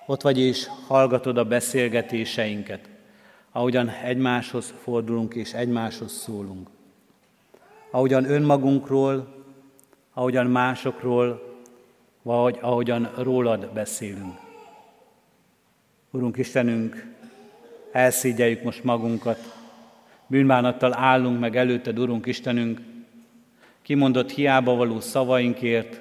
Ott 0.06 0.22
vagy 0.22 0.38
és 0.38 0.66
hallgatod 0.86 1.38
a 1.38 1.44
beszélgetéseinket, 1.44 2.88
ahogyan 3.52 3.88
egymáshoz 3.88 4.74
fordulunk 4.82 5.34
és 5.34 5.52
egymáshoz 5.52 6.12
szólunk. 6.12 6.68
Ahogyan 7.90 8.30
önmagunkról, 8.30 9.34
ahogyan 10.12 10.46
másokról, 10.46 11.54
vagy 12.22 12.58
ahogyan 12.60 13.10
rólad 13.16 13.70
beszélünk. 13.72 14.38
Urunk 16.10 16.36
Istenünk, 16.36 17.06
elszégyeljük 17.92 18.62
most 18.62 18.84
magunkat, 18.84 19.54
bűnbánattal 20.26 20.94
állunk 20.94 21.40
meg 21.40 21.56
előtted, 21.56 21.98
Urunk 21.98 22.26
Istenünk, 22.26 22.80
kimondott 23.82 24.30
hiába 24.30 24.74
való 24.74 25.00
szavainkért, 25.00 26.00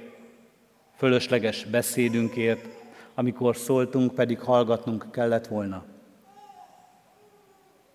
fölösleges 0.95 1.65
beszédünkért, 1.65 2.82
amikor 3.13 3.55
szóltunk, 3.55 4.15
pedig 4.15 4.39
hallgatnunk 4.39 5.11
kellett 5.11 5.47
volna. 5.47 5.83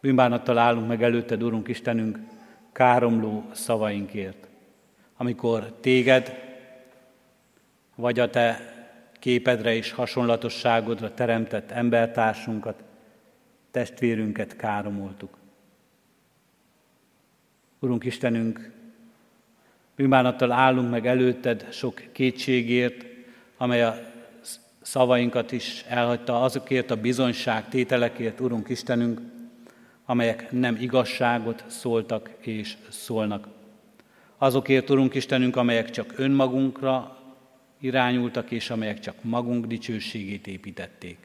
Bűnbánattal 0.00 0.58
állunk 0.58 0.88
meg 0.88 1.02
előtted, 1.02 1.42
Urunk 1.42 1.68
Istenünk, 1.68 2.18
káromló 2.72 3.44
szavainkért, 3.52 4.48
amikor 5.16 5.74
téged, 5.80 6.46
vagy 7.94 8.18
a 8.18 8.30
te 8.30 8.60
képedre 9.18 9.74
és 9.74 9.92
hasonlatosságodra 9.92 11.14
teremtett 11.14 11.70
embertársunkat, 11.70 12.82
testvérünket 13.70 14.56
káromoltuk. 14.56 15.36
Urunk 17.78 18.04
Istenünk, 18.04 18.70
bűnbánattal 19.96 20.52
állunk 20.52 20.90
meg 20.90 21.06
előtted 21.06 21.66
sok 21.72 22.02
kétségért, 22.12 23.04
amely 23.56 23.82
a 23.82 24.07
szavainkat 24.88 25.52
is 25.52 25.84
elhagyta 25.88 26.42
azokért 26.42 26.90
a 26.90 26.96
bizonyság 26.96 27.68
tételekért, 27.68 28.40
Urunk 28.40 28.68
Istenünk, 28.68 29.20
amelyek 30.04 30.50
nem 30.50 30.76
igazságot 30.80 31.64
szóltak 31.66 32.30
és 32.40 32.76
szólnak. 32.88 33.48
Azokért, 34.38 34.90
Urunk 34.90 35.14
Istenünk, 35.14 35.56
amelyek 35.56 35.90
csak 35.90 36.12
önmagunkra 36.16 37.18
irányultak, 37.80 38.50
és 38.50 38.70
amelyek 38.70 39.00
csak 39.00 39.14
magunk 39.22 39.66
dicsőségét 39.66 40.46
építették. 40.46 41.18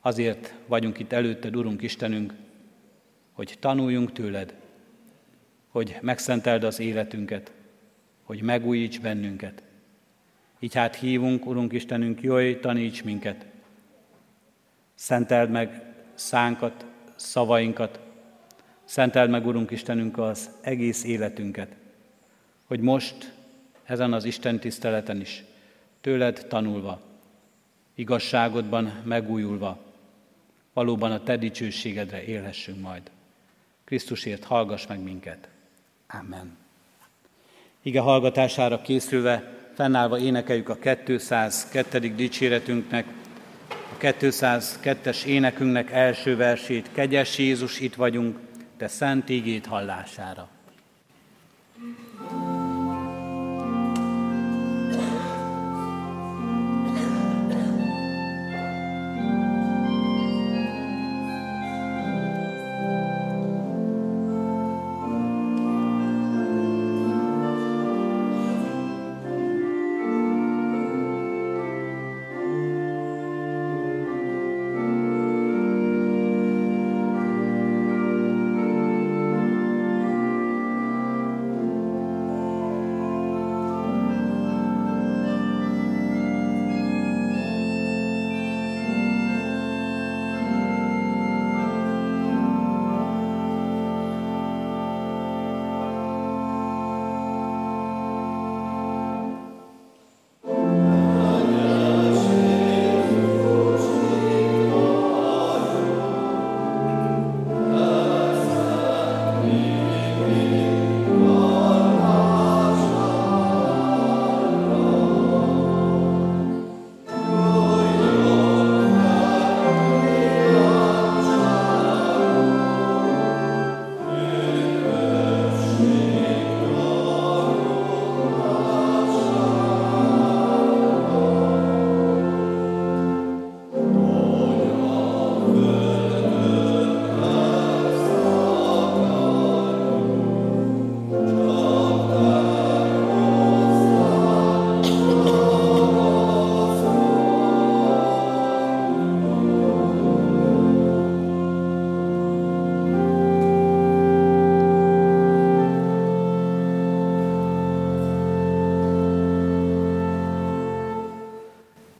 Azért 0.00 0.54
vagyunk 0.66 0.98
itt 0.98 1.12
előtted, 1.12 1.56
Urunk 1.56 1.82
Istenünk, 1.82 2.34
hogy 3.32 3.56
tanuljunk 3.60 4.12
tőled, 4.12 4.54
hogy 5.68 5.96
megszenteld 6.00 6.64
az 6.64 6.80
életünket, 6.80 7.52
hogy 8.22 8.42
megújíts 8.42 9.00
bennünket, 9.00 9.62
Így 10.58 10.74
hát 10.74 10.94
hívunk, 10.94 11.46
Urunk 11.46 11.72
Istenünk, 11.72 12.22
jöjj, 12.22 12.52
taníts 12.52 13.04
minket. 13.04 13.46
Szenteld 14.94 15.50
meg 15.50 15.82
szánkat, 16.14 16.84
szavainkat, 17.16 18.00
szenteld 18.84 19.30
meg, 19.30 19.46
Urunk 19.46 19.70
Istenünk, 19.70 20.18
az 20.18 20.50
egész 20.60 21.04
életünket, 21.04 21.74
hogy 22.66 22.80
most, 22.80 23.32
ezen 23.84 24.12
az 24.12 24.24
Isten 24.24 24.58
tiszteleten 24.58 25.20
is, 25.20 25.44
tőled 26.00 26.46
tanulva, 26.48 27.00
igazságodban 27.94 29.02
megújulva, 29.04 29.78
valóban 30.72 31.12
a 31.12 31.22
Te 31.22 31.36
dicsőségedre 31.36 32.24
élhessünk 32.24 32.80
majd. 32.80 33.10
Krisztusért 33.84 34.44
hallgass 34.44 34.86
meg 34.86 35.02
minket. 35.02 35.48
Amen. 36.06 36.56
Ige 37.82 38.00
hallgatására 38.00 38.80
készülve, 38.80 39.57
fennállva 39.78 40.18
énekeljük 40.18 40.68
a 40.68 40.78
202. 41.06 42.14
dicséretünknek, 42.14 43.06
a 43.68 43.96
202-es 44.00 45.24
énekünknek 45.24 45.90
első 45.90 46.36
versét, 46.36 46.88
Kegyes 46.92 47.38
Jézus, 47.38 47.80
itt 47.80 47.94
vagyunk, 47.94 48.38
Te 48.76 48.88
szent 48.88 49.30
ígét 49.30 49.66
hallására. 49.66 50.48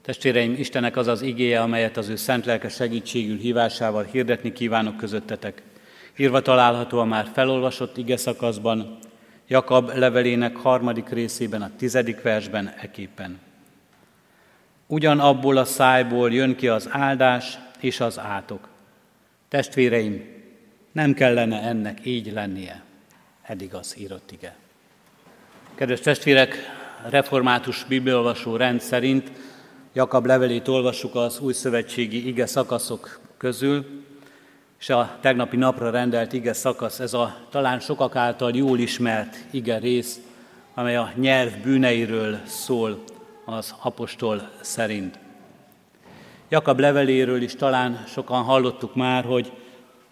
Testvéreim, 0.08 0.52
Istenek 0.52 0.96
az 0.96 1.06
az 1.06 1.22
igéje, 1.22 1.60
amelyet 1.60 1.96
az 1.96 2.08
ő 2.08 2.16
szent 2.16 2.44
lelke 2.46 2.68
segítségül 2.68 3.36
hívásával 3.36 4.04
hirdetni 4.04 4.52
kívánok 4.52 4.96
közöttetek. 4.96 5.62
Írva 6.16 6.40
található 6.40 6.98
a 6.98 7.04
már 7.04 7.30
felolvasott 7.32 7.96
ige 7.96 8.16
szakaszban, 8.16 8.98
Jakab 9.48 9.96
levelének 9.96 10.56
harmadik 10.56 11.08
részében, 11.08 11.62
a 11.62 11.70
tizedik 11.76 12.22
versben 12.22 12.74
eképpen. 12.80 13.38
Ugyan 14.86 15.20
abból 15.20 15.56
a 15.56 15.64
szájból 15.64 16.32
jön 16.32 16.56
ki 16.56 16.68
az 16.68 16.88
áldás 16.90 17.58
és 17.80 18.00
az 18.00 18.18
átok. 18.18 18.68
Testvéreim, 19.48 20.26
nem 20.92 21.14
kellene 21.14 21.60
ennek 21.62 21.98
így 22.06 22.32
lennie. 22.32 22.82
Eddig 23.42 23.74
az 23.74 23.94
írott 23.98 24.30
ige. 24.32 24.56
Kedves 25.74 26.00
testvérek, 26.00 26.56
református 27.08 27.84
bibliolvasó 27.84 28.56
rend 28.56 28.80
szerint 28.80 29.30
Jakab 29.92 30.26
levelét 30.26 30.68
olvassuk 30.68 31.14
az 31.14 31.40
új 31.40 31.52
szövetségi 31.52 32.26
ige 32.26 32.46
szakaszok 32.46 33.20
közül, 33.36 33.86
és 34.78 34.90
a 34.90 35.18
tegnapi 35.20 35.56
napra 35.56 35.90
rendelt 35.90 36.32
ige 36.32 36.52
szakasz, 36.52 37.00
ez 37.00 37.14
a 37.14 37.36
talán 37.50 37.80
sokak 37.80 38.16
által 38.16 38.50
jól 38.54 38.78
ismert 38.78 39.36
ige 39.50 39.78
rész, 39.78 40.20
amely 40.74 40.96
a 40.96 41.12
nyelv 41.16 41.52
bűneiről 41.62 42.38
szól 42.46 43.02
az 43.44 43.74
apostol 43.82 44.50
szerint. 44.60 45.18
Jakab 46.48 46.78
leveléről 46.78 47.42
is 47.42 47.54
talán 47.54 48.04
sokan 48.06 48.42
hallottuk 48.42 48.94
már, 48.94 49.24
hogy 49.24 49.52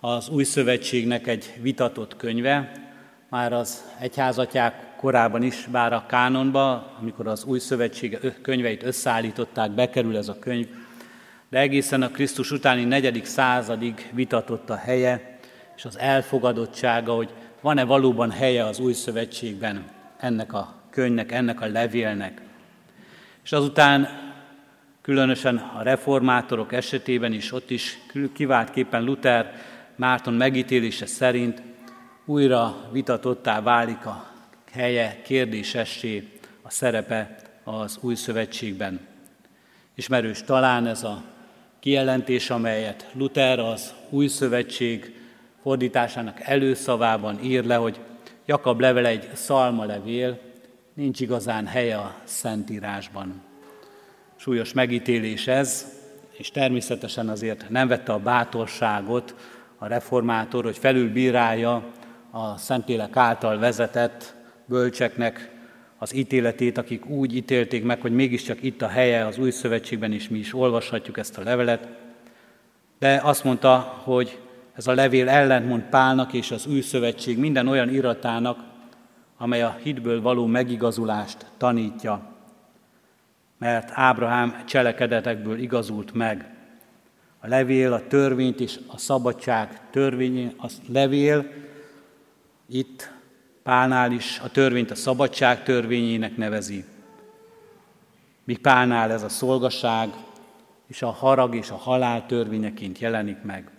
az 0.01 0.29
új 0.29 0.45
szövetségnek 0.45 1.27
egy 1.27 1.55
vitatott 1.61 2.17
könyve, 2.17 2.73
már 3.29 3.53
az 3.53 3.85
egyházatják 3.99 4.96
korábban 5.07 5.43
is, 5.43 5.67
bár 5.71 5.93
a 5.93 6.05
kánonba, 6.07 6.93
amikor 7.01 7.27
az 7.27 7.45
új 7.45 7.59
szövetség 7.59 8.19
könyveit 8.43 8.83
összeállították, 8.83 9.71
bekerül 9.71 10.17
ez 10.17 10.29
a 10.29 10.39
könyv, 10.39 10.67
de 11.51 11.59
egészen 11.59 12.03
a 12.03 12.11
Krisztus 12.11 12.51
utáni 12.51 12.85
negyedik 12.85 13.25
századig 13.25 14.11
vitatott 14.13 14.71
a 14.71 14.77
helye, 14.77 15.39
és 15.77 15.85
az 15.85 15.99
elfogadottsága, 15.99 17.15
hogy 17.15 17.31
van-e 17.61 17.85
valóban 17.85 18.31
helye 18.31 18.65
az 18.65 18.79
új 18.79 18.93
szövetségben 18.93 19.85
ennek 20.17 20.53
a 20.53 20.75
könyvnek, 20.91 21.33
ennek 21.33 21.61
a 21.61 21.67
levélnek. 21.67 22.41
És 23.45 23.53
azután 23.53 24.09
különösen 25.03 25.57
a 25.57 25.83
reformátorok 25.83 26.73
esetében 26.73 27.33
is, 27.33 27.53
ott 27.53 27.71
is 27.71 27.99
kiváltképpen 28.35 29.05
Luther 29.05 29.53
Márton 29.97 30.35
megítélése 30.35 31.07
szerint 31.07 31.63
újra 32.25 32.89
vitatottá 32.93 33.61
válik 33.61 34.07
a 34.07 34.35
helye, 34.73 35.23
kérdésessé 35.23 36.29
a 36.63 36.71
szerepe 36.71 37.37
az 37.65 37.99
új 38.01 38.15
szövetségben. 38.15 39.01
Ismerős 39.95 40.43
talán 40.43 40.87
ez 40.87 41.03
a 41.03 41.23
kijelentés, 41.81 42.51
amelyet 42.51 43.11
Luther 43.13 43.59
az 43.59 43.95
új 44.11 44.27
szövetség 44.27 45.15
fordításának 45.63 46.41
előszavában 46.41 47.39
ír 47.43 47.65
le, 47.65 47.75
hogy 47.75 48.01
Jakab 48.47 48.81
level 48.81 49.07
egy 49.07 49.29
szalma 49.35 49.85
levél, 49.85 50.39
nincs 50.95 51.21
igazán 51.21 51.67
helye 51.67 51.97
a 51.97 52.15
Szentírásban. 52.25 53.43
Súlyos 54.37 54.73
megítélés 54.73 55.47
ez, 55.47 55.87
és 56.33 56.51
természetesen 56.51 57.29
azért 57.29 57.69
nem 57.69 57.89
vette 57.89 58.13
a 58.13 58.19
bátorságot 58.19 59.35
a 59.79 59.87
reformátor, 59.87 60.65
hogy 60.65 60.79
felülbírálja 60.79 61.93
a 62.31 62.57
Szentlélek 62.57 63.17
által 63.17 63.59
vezetett 63.59 64.36
bölcseknek 64.67 65.51
az 65.99 66.15
ítéletét, 66.15 66.79
akik 66.79 67.07
úgy 67.07 67.37
ítélték 67.37 67.85
meg, 67.85 68.01
hogy 68.01 68.13
mégiscsak 68.13 68.63
itt 68.63 68.83
a 68.83 68.89
helye 68.89 69.27
az 69.27 69.39
új 69.39 69.51
szövetségben 69.51 70.13
is 70.13 70.29
mi 70.29 70.39
is 70.39 70.55
olvashatjuk 70.55 71.19
ezt 71.19 71.39
a 71.39 71.43
levelet. 71.43 71.89
De 72.99 73.21
azt 73.23 73.45
mondta, 73.45 73.79
hogy 74.05 74.39
ez 74.75 74.87
a 74.87 74.95
levél 74.95 75.29
ellentmond 75.29 75.83
Pálnak 75.83 76.33
és 76.33 76.51
az 76.51 76.67
új 76.67 76.81
szövetség 76.81 77.39
minden 77.39 77.69
olyan 77.69 77.95
iratának, 77.95 78.59
amely 79.39 79.63
a 79.63 79.79
hitből 79.83 80.21
való 80.21 80.47
megigazulást 80.47 81.47
tanítja, 81.57 82.35
mert 83.59 83.91
Ábrahám 83.93 84.63
cselekedetekből 84.67 85.59
igazult 85.59 86.15
meg. 86.15 86.51
A 87.39 87.49
levél, 87.49 87.93
a 87.93 88.07
törvényt 88.07 88.61
és 88.61 88.79
a 88.87 88.99
szabadság 88.99 89.81
törvény, 89.91 90.55
a 90.59 90.71
levél 90.89 91.47
itt 92.69 93.11
Pálnál 93.67 94.13
is 94.13 94.41
a 94.45 94.51
törvényt 94.51 94.91
a 94.91 94.95
szabadság 94.95 95.63
törvényének 95.63 96.37
nevezi. 96.37 96.85
míg 98.45 98.59
Pálnál 98.59 99.13
ez 99.13 99.23
a 99.23 99.29
szolgaság 99.29 100.09
és 100.87 101.03
a 101.03 101.11
harag 101.11 101.55
és 101.55 101.71
a 101.71 101.77
halál 101.77 102.27
törvényeként 102.27 102.99
jelenik 102.99 103.43
meg. 103.43 103.71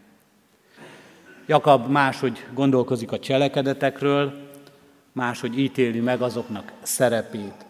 Jakab 1.46 1.90
máshogy 1.90 2.46
gondolkozik 2.54 3.12
a 3.12 3.20
cselekedetekről, 3.20 4.34
máshogy 5.12 5.60
ítéli 5.60 6.00
meg 6.00 6.22
azoknak 6.22 6.72
szerepét. 6.82 7.66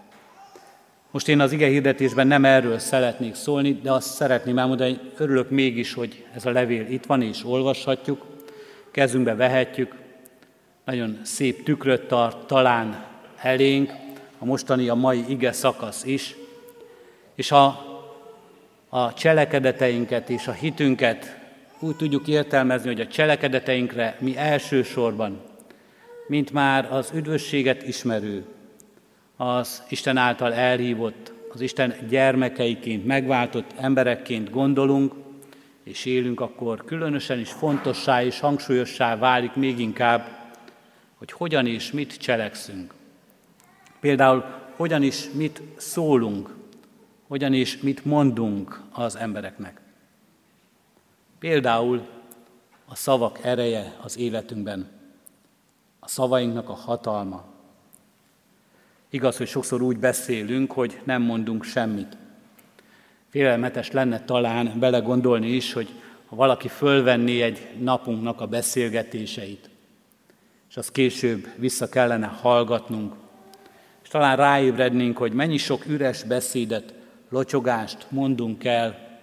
Most 1.12 1.28
én 1.28 1.40
az 1.40 1.52
ige 1.52 1.68
hirdetésben 1.68 2.28
nem 2.28 2.46
erről 2.46 2.80
szeretnék 2.80 3.36
szólni, 3.36 3.74
de 3.74 3.92
azt 3.92 4.14
szeretném 4.14 4.58
elmondani, 4.58 4.90
hogy 4.90 5.12
örülök 5.18 5.50
mégis, 5.50 5.94
hogy 5.94 6.26
ez 6.34 6.46
a 6.46 6.52
levél 6.52 6.88
itt 6.90 7.06
van 7.06 7.22
és 7.22 7.46
olvashatjuk, 7.46 8.26
kezünkbe 8.92 9.36
vehetjük, 9.36 10.06
nagyon 10.88 11.20
szép 11.24 11.64
tükröt 11.64 12.08
tart 12.08 12.46
talán 12.46 13.06
elénk, 13.42 13.92
a 14.40 14.46
mostani, 14.46 14.90
a 14.90 14.96
mai 14.96 15.24
ige 15.28 15.52
szakasz 15.52 16.04
is, 16.04 16.36
és 17.36 17.50
ha 17.50 17.66
a 18.90 19.14
cselekedeteinket 19.14 20.30
és 20.30 20.48
a 20.48 20.52
hitünket 20.52 21.40
úgy 21.80 21.96
tudjuk 21.96 22.28
értelmezni, 22.28 22.88
hogy 22.88 23.02
a 23.02 23.08
cselekedeteinkre 23.08 24.18
mi 24.20 24.38
elsősorban, 24.38 25.42
mint 26.28 26.52
már 26.52 26.92
az 26.92 27.12
üdvösséget 27.16 27.88
ismerő, 27.88 28.46
az 29.38 29.84
Isten 29.90 30.18
által 30.18 30.54
elhívott, 30.54 31.34
az 31.54 31.62
Isten 31.62 31.96
gyermekeiként, 32.10 33.06
megváltott 33.06 33.72
emberekként 33.80 34.50
gondolunk, 34.50 35.14
és 35.84 36.06
élünk, 36.06 36.40
akkor 36.40 36.86
különösen 36.86 37.40
is 37.40 37.52
fontossá 37.52 38.24
és 38.24 38.40
hangsúlyossá 38.40 39.18
válik 39.18 39.54
még 39.54 39.80
inkább, 39.80 40.46
hogy 41.18 41.32
hogyan 41.32 41.68
és 41.68 41.92
mit 41.92 42.18
cselekszünk. 42.18 42.94
Például 44.00 44.44
hogyan 44.76 45.04
is 45.04 45.30
mit 45.32 45.62
szólunk, 45.76 46.56
hogyan 47.28 47.54
is 47.54 47.78
mit 47.78 48.06
mondunk 48.06 48.82
az 48.92 49.16
embereknek. 49.16 49.82
Például 51.40 52.08
a 52.86 52.96
szavak 52.96 53.40
ereje 53.44 53.96
az 54.02 54.18
életünkben, 54.18 54.90
a 56.00 56.08
szavainknak 56.08 56.70
a 56.70 56.74
hatalma. 56.74 57.46
Igaz, 59.10 59.38
hogy 59.38 59.48
sokszor 59.48 59.82
úgy 59.82 59.98
beszélünk, 59.98 60.72
hogy 60.72 61.02
nem 61.04 61.22
mondunk 61.22 61.64
semmit. 61.64 62.18
Félelmetes 63.30 63.92
lenne 63.92 64.24
talán 64.24 64.80
belegondolni 64.80 65.48
is, 65.48 65.74
hogy 65.74 65.90
ha 66.28 66.36
valaki 66.36 66.68
fölvenné 66.68 67.42
egy 67.42 67.68
napunknak 67.80 68.42
a 68.42 68.48
beszélgetéseit, 68.48 69.70
és 70.78 70.84
azt 70.84 70.92
később 70.92 71.48
vissza 71.56 71.90
kellene 71.90 72.26
hallgatnunk, 72.26 73.14
és 74.04 74.10
talán 74.10 74.36
ráébrednénk, 74.36 75.18
hogy 75.18 75.34
mennyi 75.34 75.58
sok 75.58 75.86
üres 75.86 76.24
beszédet, 76.24 76.94
locsogást 77.30 78.06
mondunk 78.10 78.64
el, 78.64 79.20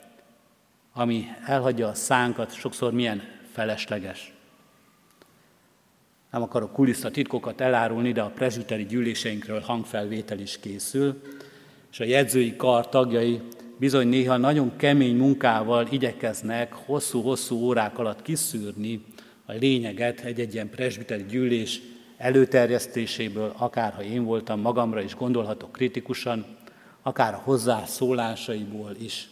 ami 0.92 1.26
elhagyja 1.46 1.88
a 1.88 1.94
szánkat, 1.94 2.54
sokszor 2.54 2.92
milyen 2.92 3.22
felesleges. 3.52 4.32
Nem 6.30 6.42
akarok 6.42 6.72
kulisza 6.72 7.10
titkokat 7.10 7.60
elárulni, 7.60 8.12
de 8.12 8.22
a 8.22 8.30
prezsüteri 8.34 8.84
gyűléseinkről 8.84 9.60
hangfelvétel 9.60 10.38
is 10.38 10.58
készül, 10.60 11.22
és 11.92 12.00
a 12.00 12.04
jegyzői 12.04 12.56
kar 12.56 12.88
tagjai 12.88 13.40
bizony 13.76 14.08
néha 14.08 14.36
nagyon 14.36 14.76
kemény 14.76 15.16
munkával 15.16 15.86
igyekeznek 15.90 16.72
hosszú-hosszú 16.72 17.56
órák 17.56 17.98
alatt 17.98 18.22
kiszűrni 18.22 19.04
a 19.46 19.52
lényeget 19.52 20.20
egy-egy 20.20 20.54
ilyen 20.54 20.70
presbiteri 20.70 21.24
gyűlés 21.24 21.80
előterjesztéséből, 22.16 23.52
akár 23.56 23.92
ha 23.92 24.02
én 24.02 24.24
voltam, 24.24 24.60
magamra 24.60 25.00
is 25.00 25.14
gondolhatok 25.14 25.72
kritikusan, 25.72 26.44
akár 27.02 27.34
a 27.34 27.40
hozzászólásaiból 27.44 28.96
is. 29.00 29.28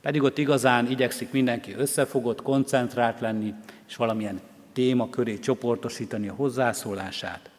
Pedig 0.00 0.22
ott 0.22 0.38
igazán 0.38 0.90
igyekszik 0.90 1.30
mindenki 1.30 1.72
összefogott, 1.72 2.42
koncentrált 2.42 3.20
lenni, 3.20 3.54
és 3.88 3.96
valamilyen 3.96 4.40
téma 4.72 5.10
köré 5.10 5.38
csoportosítani 5.38 6.28
a 6.28 6.34
hozzászólását. 6.34 7.50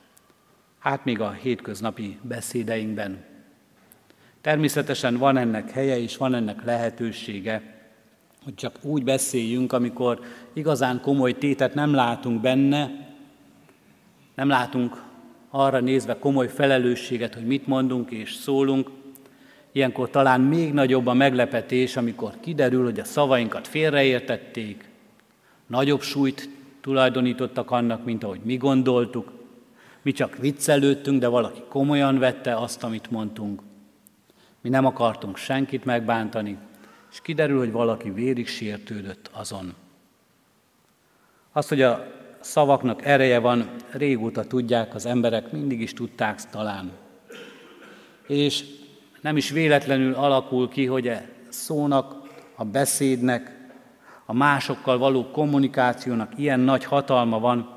Hát 0.80 1.06
még 1.06 1.20
a 1.20 1.32
hétköznapi 1.32 2.18
beszédeinkben. 2.22 3.24
Természetesen 4.42 5.18
van 5.18 5.38
ennek 5.38 5.72
helye 5.72 6.00
és 6.00 6.18
van 6.18 6.34
ennek 6.34 6.64
lehetősége, 6.64 7.77
hogy 8.48 8.56
csak 8.56 8.76
úgy 8.82 9.04
beszéljünk, 9.04 9.74
amikor 9.74 10.20
igazán 10.54 11.02
komoly 11.02 11.38
tétet 11.38 11.74
nem 11.74 11.94
látunk 11.94 12.42
benne, 12.42 13.08
nem 14.36 14.48
látunk 14.48 15.04
arra 15.50 15.80
nézve 15.80 16.20
komoly 16.20 16.48
felelősséget, 16.48 17.34
hogy 17.34 17.46
mit 17.46 17.68
mondunk 17.68 18.12
és 18.12 18.34
szólunk, 18.34 18.90
Ilyenkor 19.72 20.10
talán 20.10 20.42
még 20.42 20.74
nagyobb 20.74 21.08
a 21.08 21.14
meglepetés, 21.14 21.98
amikor 21.98 22.34
kiderül, 22.40 22.84
hogy 22.84 23.00
a 23.00 23.04
szavainkat 23.04 23.68
félreértették, 23.68 24.90
nagyobb 25.66 26.02
súlyt 26.02 26.50
tulajdonítottak 26.82 27.72
annak, 27.72 28.06
mint 28.06 28.24
ahogy 28.24 28.40
mi 28.44 28.58
gondoltuk. 28.58 29.32
Mi 30.02 30.12
csak 30.12 30.38
viccelődtünk, 30.38 31.20
de 31.20 31.28
valaki 31.28 31.62
komolyan 31.70 32.20
vette 32.20 32.56
azt, 32.56 32.84
amit 32.84 33.12
mondtunk. 33.12 33.62
Mi 34.62 34.70
nem 34.70 34.86
akartunk 34.86 35.38
senkit 35.38 35.86
megbántani, 35.86 36.58
és 37.12 37.22
kiderül, 37.22 37.58
hogy 37.58 37.72
valaki 37.72 38.10
vérig 38.10 38.48
sértődött 38.48 39.30
azon. 39.34 39.74
Azt, 41.52 41.70
hogy 41.70 41.82
a 41.82 42.08
szavaknak 42.40 43.06
ereje 43.06 43.40
van, 43.40 43.70
régóta 43.92 44.44
tudják 44.44 44.96
az 44.96 45.06
emberek, 45.06 45.52
mindig 45.52 45.82
is 45.82 45.94
tudták 45.94 46.50
talán. 46.50 46.92
És 48.28 48.64
nem 49.22 49.38
is 49.38 49.50
véletlenül 49.50 50.14
alakul 50.14 50.70
ki, 50.70 50.86
hogy 50.86 51.08
a 51.08 51.12
e 51.12 51.30
szónak, 51.50 52.16
a 52.56 52.66
beszédnek, 52.66 53.56
a 54.26 54.34
másokkal 54.34 54.98
való 54.98 55.32
kommunikációnak 55.32 56.32
ilyen 56.36 56.60
nagy 56.60 56.84
hatalma 56.84 57.40
van, 57.40 57.76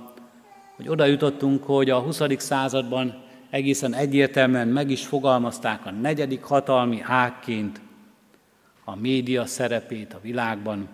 hogy 0.77 0.89
oda 0.89 1.05
jutottunk, 1.05 1.65
hogy 1.65 1.91
a 1.91 1.99
20. 1.99 2.21
században 2.37 3.23
egészen 3.51 3.95
egyértelműen 3.95 4.69
meg 4.69 4.91
is 4.91 5.07
fogalmazták 5.07 5.87
a 5.87 5.91
negyedik 5.91 6.43
hatalmi 6.43 7.01
ágként 7.05 7.81
a 8.91 8.97
média 8.97 9.47
szerepét 9.47 10.15
a 10.15 10.21
világban, 10.21 10.89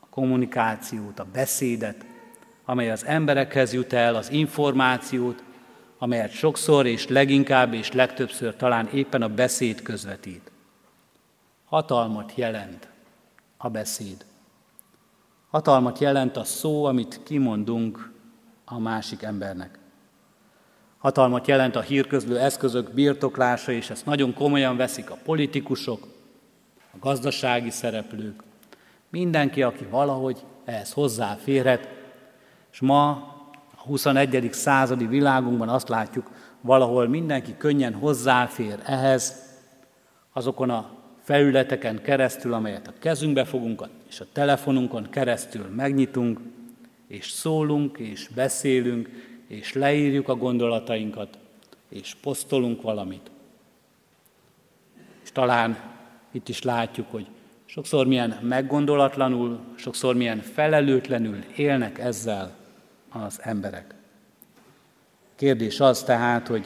a 0.00 0.06
kommunikációt, 0.10 1.18
a 1.18 1.26
beszédet, 1.32 2.06
amely 2.64 2.90
az 2.90 3.04
emberekhez 3.04 3.72
jut 3.72 3.92
el, 3.92 4.14
az 4.14 4.30
információt, 4.30 5.42
amelyet 5.98 6.30
sokszor 6.30 6.86
és 6.86 7.08
leginkább 7.08 7.72
és 7.72 7.92
legtöbbször 7.92 8.56
talán 8.56 8.88
éppen 8.88 9.22
a 9.22 9.28
beszéd 9.28 9.82
közvetít. 9.82 10.50
Hatalmat 11.64 12.32
jelent 12.34 12.88
a 13.56 13.68
beszéd. 13.68 14.24
Hatalmat 15.50 15.98
jelent 15.98 16.36
a 16.36 16.44
szó, 16.44 16.84
amit 16.84 17.20
kimondunk 17.24 18.12
a 18.64 18.78
másik 18.78 19.22
embernek. 19.22 19.78
Hatalmat 20.98 21.46
jelent 21.46 21.76
a 21.76 21.80
hírközlő 21.80 22.38
eszközök 22.38 22.90
birtoklása, 22.90 23.72
és 23.72 23.90
ezt 23.90 24.06
nagyon 24.06 24.34
komolyan 24.34 24.76
veszik 24.76 25.10
a 25.10 25.18
politikusok, 25.24 26.15
a 26.96 27.04
gazdasági 27.06 27.70
szereplők, 27.70 28.42
mindenki, 29.10 29.62
aki 29.62 29.84
valahogy 29.90 30.44
ehhez 30.64 30.92
hozzáférhet, 30.92 31.88
és 32.72 32.80
ma 32.80 33.34
21. 33.76 34.48
századi 34.52 35.06
világunkban 35.06 35.68
azt 35.68 35.88
látjuk, 35.88 36.30
valahol 36.60 37.08
mindenki 37.08 37.56
könnyen 37.56 37.94
hozzáfér 37.94 38.78
ehhez, 38.84 39.44
azokon 40.32 40.70
a 40.70 40.90
felületeken 41.22 42.02
keresztül, 42.02 42.52
amelyet 42.52 42.88
a 42.88 42.92
kezünkbe 42.98 43.44
fogunk, 43.44 43.88
és 44.08 44.20
a 44.20 44.26
telefonunkon 44.32 45.10
keresztül 45.10 45.66
megnyitunk, 45.76 46.40
és 47.06 47.30
szólunk, 47.30 47.98
és 47.98 48.28
beszélünk, 48.34 49.08
és 49.46 49.72
leírjuk 49.72 50.28
a 50.28 50.36
gondolatainkat, 50.36 51.38
és 51.88 52.16
posztolunk 52.22 52.82
valamit. 52.82 53.30
És 55.22 55.32
talán 55.32 55.95
itt 56.36 56.48
is 56.48 56.62
látjuk, 56.62 57.06
hogy 57.10 57.26
sokszor 57.64 58.06
milyen 58.06 58.38
meggondolatlanul, 58.42 59.58
sokszor 59.74 60.14
milyen 60.14 60.40
felelőtlenül 60.40 61.38
élnek 61.56 61.98
ezzel 61.98 62.54
az 63.08 63.38
emberek. 63.42 63.94
Kérdés 65.36 65.80
az 65.80 66.02
tehát, 66.02 66.46
hogy 66.46 66.64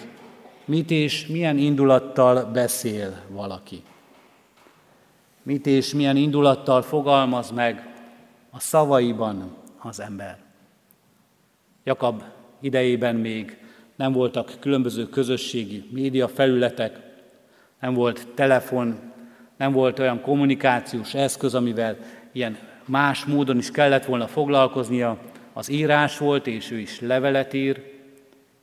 mit 0.65 0.91
és 0.91 1.27
milyen 1.27 1.59
indulattal 1.59 2.45
beszél 2.45 3.23
valaki. 3.29 3.83
Mit 5.43 5.67
és 5.67 5.95
milyen 5.95 6.17
indulattal 6.17 6.83
fogalmaz 6.83 7.51
meg 7.51 7.95
a 8.51 8.61
szavaiban 8.61 9.57
az 9.79 10.01
ember. 10.01 10.39
Jakab 11.85 12.23
idejében 12.61 13.17
még 13.17 13.59
nem 13.97 14.13
voltak 14.13 14.57
különböző 14.61 15.09
közösségi 15.09 15.89
média 15.91 16.29
felületek, 16.29 17.09
nem 17.81 17.95
volt 17.95 18.29
telefon, 18.35 19.10
nem 19.61 19.73
volt 19.73 19.99
olyan 19.99 20.21
kommunikációs 20.21 21.15
eszköz, 21.15 21.55
amivel 21.55 21.97
ilyen 22.33 22.59
más 22.85 23.25
módon 23.25 23.59
is 23.59 23.71
kellett 23.71 24.05
volna 24.05 24.27
foglalkoznia, 24.27 25.19
az 25.53 25.71
írás 25.71 26.19
volt, 26.19 26.47
és 26.47 26.71
ő 26.71 26.79
is 26.79 27.01
levelet 27.01 27.53
ír, 27.53 28.01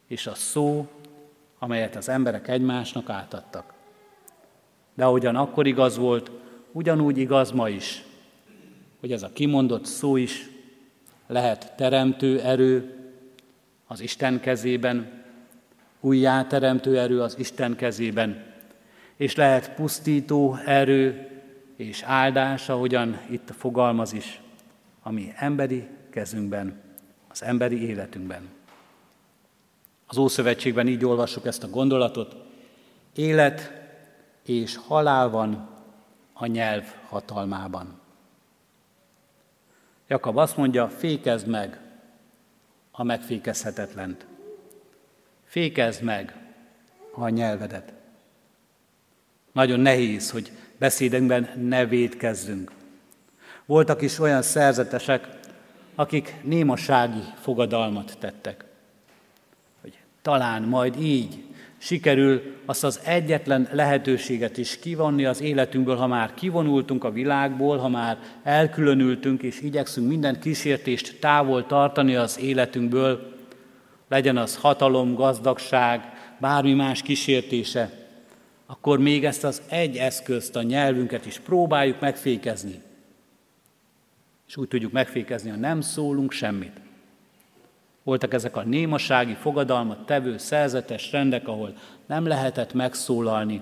és 0.07 0.27
a 0.27 0.33
szó, 0.35 0.87
amelyet 1.59 1.95
az 1.95 2.09
emberek 2.09 2.47
egymásnak 2.47 3.09
átadtak. 3.09 3.73
De 4.93 5.05
ahogyan 5.05 5.35
akkor 5.35 5.67
igaz 5.67 5.97
volt, 5.97 6.31
ugyanúgy 6.71 7.17
igaz 7.17 7.51
ma 7.51 7.69
is, 7.69 8.03
hogy 8.99 9.11
ez 9.11 9.23
a 9.23 9.33
kimondott 9.33 9.85
szó 9.85 10.15
is 10.15 10.49
lehet 11.27 11.73
teremtő 11.75 12.39
erő 12.39 12.95
az 13.87 13.99
Isten 13.99 14.39
kezében, 14.39 15.23
újjáteremtő 15.99 16.99
erő 16.99 17.21
az 17.21 17.35
Isten 17.39 17.75
kezében, 17.75 18.46
és 19.17 19.35
lehet 19.35 19.73
pusztító 19.73 20.55
erő 20.65 21.29
és 21.75 22.01
áldás, 22.01 22.69
ahogyan 22.69 23.19
itt 23.29 23.51
fogalmaz 23.57 24.13
is, 24.13 24.41
ami 25.01 25.33
emberi 25.35 25.87
kezünkben, 26.09 26.81
az 27.27 27.43
emberi 27.43 27.87
életünkben. 27.87 28.49
Az 30.07 30.17
Ószövetségben 30.17 30.87
így 30.87 31.05
olvassuk 31.05 31.45
ezt 31.45 31.63
a 31.63 31.69
gondolatot, 31.69 32.35
élet 33.15 33.71
és 34.45 34.75
halál 34.75 35.29
van 35.29 35.69
a 36.33 36.45
nyelv 36.45 36.83
hatalmában. 37.09 37.99
Jakab 40.07 40.37
azt 40.37 40.57
mondja, 40.57 40.89
fékezd 40.89 41.47
meg 41.47 41.79
a 42.91 43.03
megfékezhetetlent. 43.03 44.25
Fékezd 45.43 46.03
meg 46.03 46.35
a 47.11 47.29
nyelvedet. 47.29 47.96
Nagyon 49.57 49.79
nehéz, 49.79 50.31
hogy 50.31 50.51
beszédünkben 50.79 51.49
ne 51.67 51.85
védkezzünk. 51.85 52.71
Voltak 53.65 54.01
is 54.01 54.19
olyan 54.19 54.41
szerzetesek, 54.41 55.27
akik 55.95 56.35
némasági 56.43 57.23
fogadalmat 57.39 58.17
tettek. 58.19 58.65
Hogy 59.81 59.93
talán 60.21 60.63
majd 60.63 61.01
így 61.01 61.43
sikerül 61.77 62.41
azt 62.65 62.83
az 62.83 62.99
egyetlen 63.03 63.67
lehetőséget 63.71 64.57
is 64.57 64.79
kivonni 64.79 65.25
az 65.25 65.41
életünkből, 65.41 65.95
ha 65.95 66.07
már 66.07 66.33
kivonultunk 66.33 67.03
a 67.03 67.11
világból, 67.11 67.77
ha 67.77 67.87
már 67.87 68.17
elkülönültünk 68.43 69.41
és 69.41 69.61
igyekszünk 69.61 70.07
minden 70.07 70.39
kísértést 70.39 71.19
távol 71.19 71.65
tartani 71.65 72.15
az 72.15 72.39
életünkből, 72.39 73.33
legyen 74.09 74.37
az 74.37 74.55
hatalom, 74.55 75.13
gazdagság, 75.13 76.01
bármi 76.39 76.73
más 76.73 77.01
kísértése, 77.01 78.06
akkor 78.67 78.99
még 78.99 79.25
ezt 79.25 79.43
az 79.43 79.61
egy 79.69 79.97
eszközt, 79.97 80.55
a 80.55 80.61
nyelvünket 80.61 81.25
is 81.25 81.39
próbáljuk 81.39 81.99
megfékezni. 81.99 82.81
És 84.47 84.57
úgy 84.57 84.67
tudjuk 84.67 84.91
megfékezni, 84.91 85.49
ha 85.49 85.55
nem 85.55 85.81
szólunk 85.81 86.31
semmit. 86.31 86.81
Voltak 88.03 88.33
ezek 88.33 88.55
a 88.55 88.63
némasági 88.63 89.33
fogadalmat 89.33 90.05
tevő 90.05 90.37
szerzetes 90.37 91.11
rendek, 91.11 91.47
ahol 91.47 91.73
nem 92.05 92.27
lehetett 92.27 92.73
megszólalni, 92.73 93.61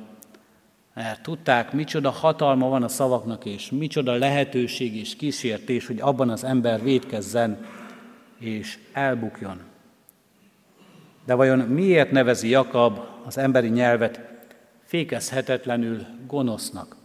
mert 0.93 1.22
tudták, 1.22 1.72
micsoda 1.72 2.10
hatalma 2.10 2.70
van 2.70 2.84
a 2.84 2.88
szavaknak, 2.88 3.45
és 3.45 3.72
micsoda 3.72 4.14
lehetőség 4.14 4.95
és 4.95 5.16
kísértés, 5.16 5.88
hogy 5.88 5.99
abban 5.99 6.30
az 6.30 6.43
ember 6.43 6.84
védkezzen 6.84 7.66
és 8.39 8.78
elbukjon. 8.93 9.62
De 11.26 11.34
vajon 11.34 11.60
miért 11.60 12.12
nevezi 12.12 12.49
Jakab 12.49 12.99
az 13.26 13.38
emberi 13.38 13.68
nyelvet 13.68 14.25
fékezhetetlenül 14.96 16.06
gonosznak? 16.28 16.96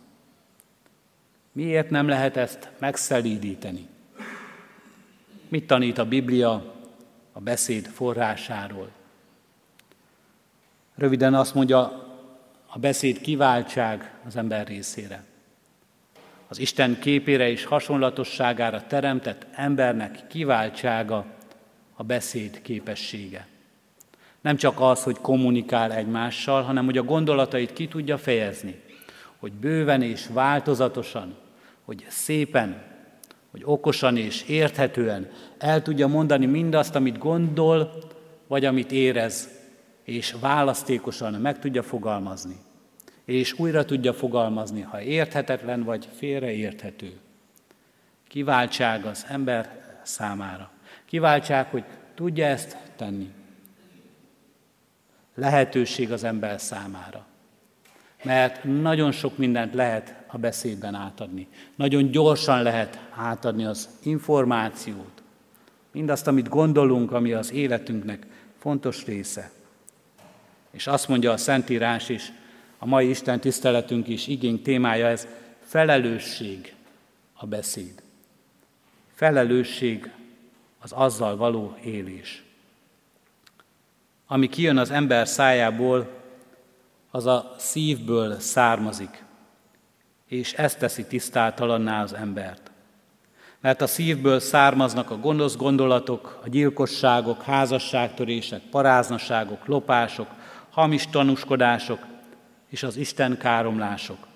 Miért 1.52 1.90
nem 1.90 2.08
lehet 2.08 2.36
ezt 2.36 2.70
megszelídíteni? 2.78 3.86
Mit 5.48 5.66
tanít 5.66 5.98
a 5.98 6.04
Biblia 6.04 6.74
a 7.32 7.40
beszéd 7.40 7.86
forrásáról? 7.86 8.90
Röviden 10.94 11.34
azt 11.34 11.54
mondja, 11.54 11.80
a 12.66 12.78
beszéd 12.78 13.20
kiváltság 13.20 14.14
az 14.26 14.36
ember 14.36 14.66
részére. 14.66 15.24
Az 16.48 16.58
Isten 16.58 16.98
képére 16.98 17.48
és 17.48 17.64
hasonlatosságára 17.64 18.86
teremtett 18.86 19.46
embernek 19.52 20.26
kiváltsága 20.26 21.26
a 21.94 22.02
beszéd 22.02 22.62
képessége. 22.62 23.46
Nem 24.40 24.56
csak 24.56 24.80
az, 24.80 25.02
hogy 25.02 25.16
kommunikál 25.20 25.92
egymással, 25.92 26.62
hanem 26.62 26.84
hogy 26.84 26.98
a 26.98 27.02
gondolatait 27.02 27.72
ki 27.72 27.88
tudja 27.88 28.18
fejezni, 28.18 28.80
hogy 29.38 29.52
bőven 29.52 30.02
és 30.02 30.26
változatosan, 30.32 31.36
hogy 31.84 32.06
szépen, 32.08 32.82
hogy 33.50 33.62
okosan 33.64 34.16
és 34.16 34.42
érthetően 34.48 35.30
el 35.58 35.82
tudja 35.82 36.06
mondani 36.06 36.46
mindazt, 36.46 36.94
amit 36.94 37.18
gondol, 37.18 37.92
vagy 38.46 38.64
amit 38.64 38.92
érez, 38.92 39.48
és 40.04 40.34
választékosan 40.40 41.32
meg 41.32 41.58
tudja 41.58 41.82
fogalmazni. 41.82 42.56
És 43.24 43.58
újra 43.58 43.84
tudja 43.84 44.12
fogalmazni, 44.12 44.80
ha 44.80 45.00
érthetetlen 45.00 45.82
vagy 45.82 46.08
félreérthető. 46.16 47.12
Kiváltság 48.28 49.04
az 49.04 49.26
ember 49.28 49.80
számára. 50.02 50.70
Kiváltság, 51.06 51.66
hogy 51.66 51.84
tudja 52.14 52.46
ezt 52.46 52.76
tenni. 52.96 53.30
Lehetőség 55.40 56.12
az 56.12 56.24
ember 56.24 56.60
számára. 56.60 57.26
Mert 58.22 58.64
nagyon 58.64 59.12
sok 59.12 59.38
mindent 59.38 59.74
lehet 59.74 60.14
a 60.26 60.38
beszédben 60.38 60.94
átadni. 60.94 61.48
Nagyon 61.76 62.10
gyorsan 62.10 62.62
lehet 62.62 63.00
átadni 63.10 63.64
az 63.64 63.88
információt, 64.02 65.22
mindazt, 65.92 66.26
amit 66.26 66.48
gondolunk, 66.48 67.12
ami 67.12 67.32
az 67.32 67.52
életünknek 67.52 68.26
fontos 68.58 69.04
része. 69.04 69.50
És 70.70 70.86
azt 70.86 71.08
mondja 71.08 71.32
a 71.32 71.36
Szentírás 71.36 72.08
is, 72.08 72.32
a 72.78 72.86
mai 72.86 73.08
Isten 73.08 73.40
tiszteletünk 73.40 74.08
is 74.08 74.26
igény 74.26 74.62
témája 74.62 75.06
ez, 75.06 75.26
felelősség 75.64 76.74
a 77.34 77.46
beszéd. 77.46 78.02
Felelősség 79.14 80.10
az 80.78 80.92
azzal 80.92 81.36
való 81.36 81.76
élés. 81.84 82.44
Ami 84.32 84.48
kijön 84.48 84.78
az 84.78 84.90
ember 84.90 85.28
szájából, 85.28 86.08
az 87.10 87.26
a 87.26 87.54
szívből 87.58 88.38
származik, 88.38 89.24
és 90.26 90.52
ezt 90.52 90.78
teszi 90.78 91.06
tisztátalanná 91.06 92.02
az 92.02 92.14
embert. 92.14 92.70
Mert 93.60 93.80
a 93.80 93.86
szívből 93.86 94.40
származnak 94.40 95.10
a 95.10 95.18
gonosz 95.18 95.56
gondolatok, 95.56 96.40
a 96.44 96.48
gyilkosságok, 96.48 97.42
házasságtörések, 97.42 98.60
paráznaságok, 98.60 99.66
lopások, 99.66 100.28
hamis 100.70 101.06
tanúskodások 101.06 102.06
és 102.68 102.82
az 102.82 102.96
Isten 102.96 103.38
káromlások. 103.38 104.26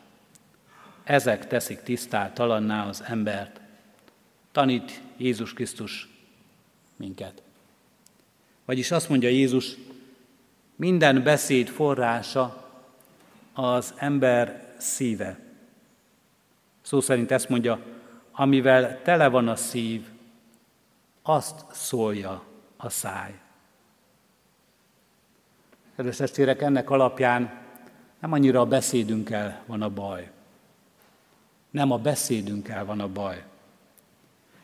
Ezek 1.04 1.46
teszik 1.46 1.82
tisztátalanná 1.82 2.88
az 2.88 3.02
embert. 3.06 3.60
Tanít 4.52 5.00
Jézus 5.16 5.52
Krisztus 5.52 6.08
minket. 6.96 7.43
Vagyis 8.64 8.90
azt 8.90 9.08
mondja 9.08 9.28
Jézus, 9.28 9.76
minden 10.76 11.22
beszéd 11.22 11.68
forrása 11.68 12.70
az 13.52 13.94
ember 13.96 14.74
szíve. 14.76 15.38
Szó 16.82 17.00
szerint 17.00 17.30
ezt 17.30 17.48
mondja, 17.48 17.80
amivel 18.32 19.02
tele 19.02 19.28
van 19.28 19.48
a 19.48 19.56
szív, 19.56 20.06
azt 21.22 21.64
szólja 21.72 22.42
a 22.76 22.88
száj. 22.88 23.34
Kedves 25.96 26.16
testvérek, 26.16 26.62
ennek 26.62 26.90
alapján 26.90 27.62
nem 28.20 28.32
annyira 28.32 28.60
a 28.60 28.66
beszédünkkel 28.66 29.62
van 29.66 29.82
a 29.82 29.88
baj. 29.88 30.30
Nem 31.70 31.90
a 31.90 31.98
beszédünkkel 31.98 32.84
van 32.84 33.00
a 33.00 33.08
baj. 33.08 33.44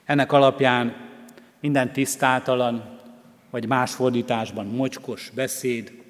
Ennek 0.04 0.32
alapján 0.32 0.96
minden 1.60 1.92
tisztátalan, 1.92 2.99
vagy 3.50 3.66
más 3.66 3.94
fordításban 3.94 4.66
mocskos 4.66 5.30
beszéd, 5.34 6.02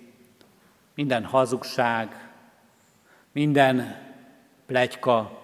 minden 0.95 1.24
hazugság, 1.24 2.30
minden 3.32 3.97
plegyka, 4.66 5.41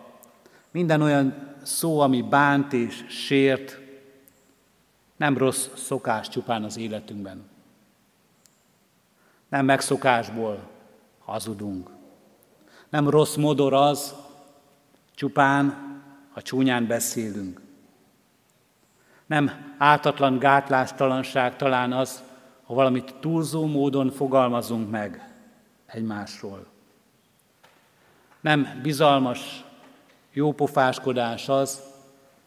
minden 0.71 1.03
olyan 1.03 1.55
szó, 1.63 2.01
ami 2.01 2.23
bánt 2.23 2.73
és 2.73 3.05
sért, 3.09 3.79
nem 5.17 5.39
rossz 5.39 5.69
szokás 5.75 6.29
csupán 6.29 6.65
az 6.65 6.77
életünkben. 6.77 7.49
Nem 9.49 9.65
megszokásból 9.65 10.71
hazudunk. 11.19 11.91
Nem 12.89 13.11
rossz 13.11 13.35
modor 13.35 13.73
az, 13.73 14.15
csupán, 15.15 15.75
ha 16.33 16.43
csúnyán 16.43 16.87
beszélünk. 16.87 17.61
Nem 19.27 19.75
ártatlan 19.79 20.39
gátlástalanság 20.39 21.57
talán 21.57 21.93
az, 21.93 22.23
ha 22.65 22.75
valamit 22.75 23.15
túlzó 23.21 23.67
módon 23.67 24.11
fogalmazunk 24.11 24.91
meg 24.91 25.35
egymásról. 25.87 26.67
Nem 28.41 28.81
bizalmas 28.83 29.65
jópofáskodás 30.33 31.49
az, 31.49 31.81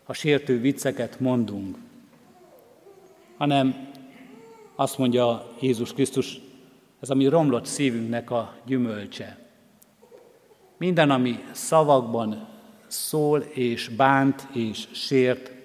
ha 0.04 0.14
sértő 0.14 0.60
vicceket 0.60 1.20
mondunk, 1.20 1.78
hanem 3.38 3.90
azt 4.76 4.98
mondja 4.98 5.52
Jézus 5.60 5.94
Krisztus, 5.94 6.40
ez 7.00 7.10
a 7.10 7.16
mi 7.16 7.28
romlott 7.28 7.66
szívünknek 7.66 8.32
a 8.32 8.54
gyümölcse. 8.66 9.38
minden, 10.78 11.12
ami 11.12 11.44
szavakban 11.52 12.48
szól 12.88 13.40
és 13.40 13.88
bánt 13.88 14.48
és 14.54 14.88
sért, 14.92 15.59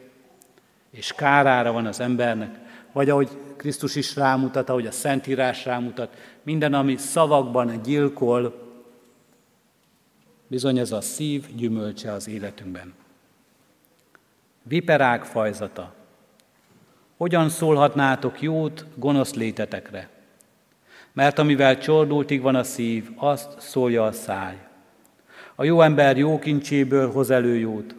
és 0.95 1.12
kárára 1.12 1.72
van 1.72 1.86
az 1.86 2.01
embernek, 2.01 2.59
vagy 2.92 3.11
ahogy 3.11 3.28
Krisztus 3.57 3.97
is 3.97 4.16
rámutat, 4.16 4.68
ahogy 4.68 4.86
a 4.86 4.90
Szentírás 4.90 5.64
rámutat, 5.64 6.16
minden, 6.42 6.74
ami 6.74 6.97
szavakban 6.97 7.82
gyilkol, 7.82 8.62
bizony 10.47 10.78
ez 10.78 10.92
a 10.92 11.01
szív 11.01 11.55
gyümölcse 11.55 12.12
az 12.12 12.28
életünkben. 12.28 12.95
Viperák 14.62 15.24
fajzata. 15.24 15.95
Hogyan 17.16 17.49
szólhatnátok 17.49 18.42
jót 18.42 18.86
gonosz 18.95 19.34
létetekre? 19.34 20.09
Mert 21.12 21.38
amivel 21.38 21.78
csordultig 21.78 22.40
van 22.40 22.55
a 22.55 22.62
szív, 22.62 23.11
azt 23.16 23.61
szólja 23.61 24.05
a 24.05 24.12
száj. 24.12 24.59
A 25.55 25.64
jó 25.64 25.80
ember 25.80 26.16
jó 26.16 26.38
kincséből 26.38 27.12
hoz 27.12 27.30
elő 27.30 27.57
jót, 27.57 27.95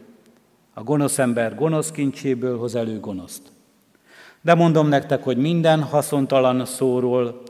a 0.78 0.84
gonosz 0.84 1.19
ember 1.19 1.55
gonosz 1.55 1.91
kincséből 1.91 2.57
hoz 2.57 2.76
elő 2.76 2.99
gonoszt. 2.99 3.41
De 4.41 4.53
mondom 4.53 4.88
nektek, 4.88 5.23
hogy 5.23 5.38
minden 5.38 5.84
haszontalan 5.84 6.65
szóról, 6.65 7.41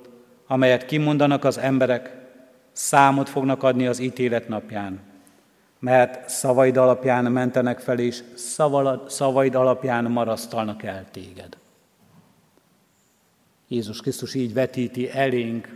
amelyet 0.47 0.85
kimondanak 0.85 1.43
az 1.43 1.57
emberek, 1.57 2.15
számot 2.71 3.29
fognak 3.29 3.63
adni 3.63 3.87
az 3.87 3.99
ítélet 3.99 4.47
napján, 4.47 4.99
mert 5.79 6.29
szavaid 6.29 6.77
alapján 6.77 7.31
mentenek 7.31 7.79
fel, 7.79 7.99
és 7.99 8.23
szavaid 9.07 9.55
alapján 9.55 10.03
marasztalnak 10.11 10.83
el 10.83 11.05
téged. 11.11 11.57
Jézus 13.67 14.01
Krisztus 14.01 14.33
így 14.33 14.53
vetíti 14.53 15.09
elénk, 15.09 15.75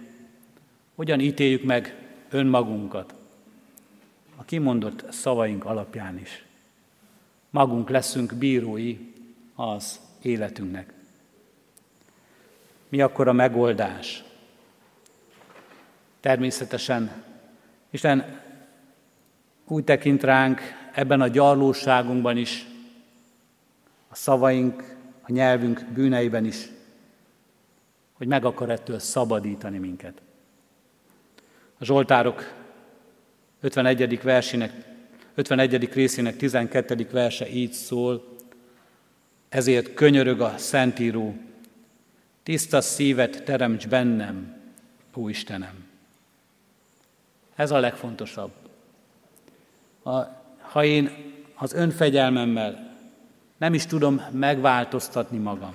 hogyan 0.96 1.20
ítéljük 1.20 1.64
meg 1.64 1.96
önmagunkat, 2.30 3.14
a 4.36 4.44
kimondott 4.44 5.06
szavaink 5.10 5.66
alapján 5.66 6.20
is. 6.20 6.44
Magunk 7.50 7.90
leszünk 7.90 8.34
bírói 8.34 9.14
az 9.56 10.00
életünknek. 10.22 10.94
Mi 12.90 13.02
akkor 13.02 13.28
a 13.28 13.34
megoldás? 13.34 14.24
Természetesen 16.20 17.24
Isten 17.90 18.42
úgy 19.66 19.84
tekint 19.84 20.24
ránk 20.24 20.62
ebben 20.94 21.22
a 21.22 21.28
gyarlóságunkban 21.28 22.38
is, 22.38 22.66
a 24.10 24.16
szavaink, 24.16 24.96
a 25.22 25.32
nyelvünk 25.32 25.86
bűneiben 25.94 26.46
is, 26.46 26.70
hogy 28.14 28.28
meg 28.28 28.46
akar 28.46 28.70
ettől 28.70 29.00
szabadítani 29.00 29.78
minket. 29.78 30.22
A 31.78 31.86
Zsoltárok 31.86 32.54
51. 33.60 34.22
versének, 34.22 34.89
51. 35.40 35.94
részének 35.94 36.38
12. 36.38 37.08
verse 37.12 37.50
így 37.50 37.72
szól, 37.72 38.38
ezért 39.50 39.94
könyörög 39.94 40.42
a 40.42 40.54
Szentíró, 40.58 41.36
tiszta 42.44 42.82
szívet 42.82 43.44
teremts 43.44 43.88
bennem, 43.88 44.62
ó 45.16 45.30
Istenem. 45.30 45.86
Ez 47.56 47.72
a 47.72 47.80
legfontosabb. 47.80 48.52
A, 50.04 50.20
ha 50.62 50.84
én 50.84 51.12
az 51.56 51.74
önfegyelmemmel 51.74 52.98
nem 53.58 53.74
is 53.74 53.86
tudom 53.86 54.22
megváltoztatni 54.32 55.38
magam, 55.38 55.74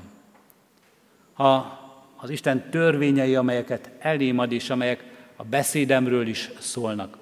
ha 1.32 1.78
az 2.16 2.30
Isten 2.30 2.70
törvényei, 2.70 3.34
amelyeket 3.34 3.90
elém 3.98 4.38
ad, 4.38 4.52
és 4.52 4.70
amelyek 4.70 5.04
a 5.36 5.44
beszédemről 5.44 6.26
is 6.26 6.50
szólnak, 6.58 7.18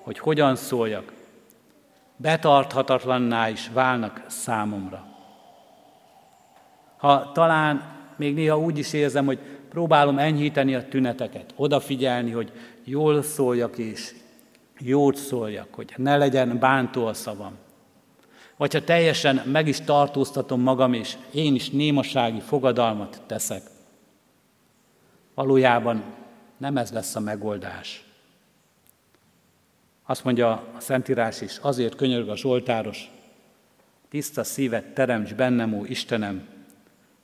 hogy 0.00 0.18
hogyan 0.18 0.56
szóljak, 0.56 1.14
betarthatatlanná 2.16 3.48
is 3.48 3.70
válnak 3.72 4.24
számomra. 4.26 5.06
Ha 6.96 7.32
talán 7.32 7.94
még 8.16 8.34
néha 8.34 8.58
úgy 8.58 8.78
is 8.78 8.92
érzem, 8.92 9.26
hogy 9.26 9.38
próbálom 9.68 10.18
enyhíteni 10.18 10.74
a 10.74 10.88
tüneteket, 10.88 11.52
odafigyelni, 11.56 12.30
hogy 12.30 12.52
jól 12.84 13.22
szóljak 13.22 13.78
és 13.78 14.14
jót 14.78 15.16
szóljak, 15.16 15.74
hogy 15.74 15.92
ne 15.96 16.16
legyen 16.16 16.58
bántó 16.58 17.06
a 17.06 17.14
szavam. 17.14 17.52
Vagy 18.56 18.72
ha 18.72 18.84
teljesen 18.84 19.42
meg 19.44 19.68
is 19.68 19.80
tartóztatom 19.80 20.60
magam, 20.60 20.92
és 20.92 21.16
én 21.30 21.54
is 21.54 21.70
némasági 21.70 22.40
fogadalmat 22.40 23.22
teszek. 23.26 23.62
Valójában 25.34 26.02
nem 26.56 26.76
ez 26.76 26.92
lesz 26.92 27.14
a 27.14 27.20
megoldás. 27.20 28.05
Azt 30.06 30.24
mondja 30.24 30.50
a 30.50 30.80
Szentírás 30.80 31.40
is, 31.40 31.58
azért 31.58 31.96
könyörg 31.96 32.28
a 32.28 32.36
Zsoltáros, 32.36 33.10
tiszta 34.08 34.44
szívet 34.44 34.84
teremts 34.84 35.34
bennem, 35.34 35.74
ó 35.74 35.84
Istenem, 35.84 36.48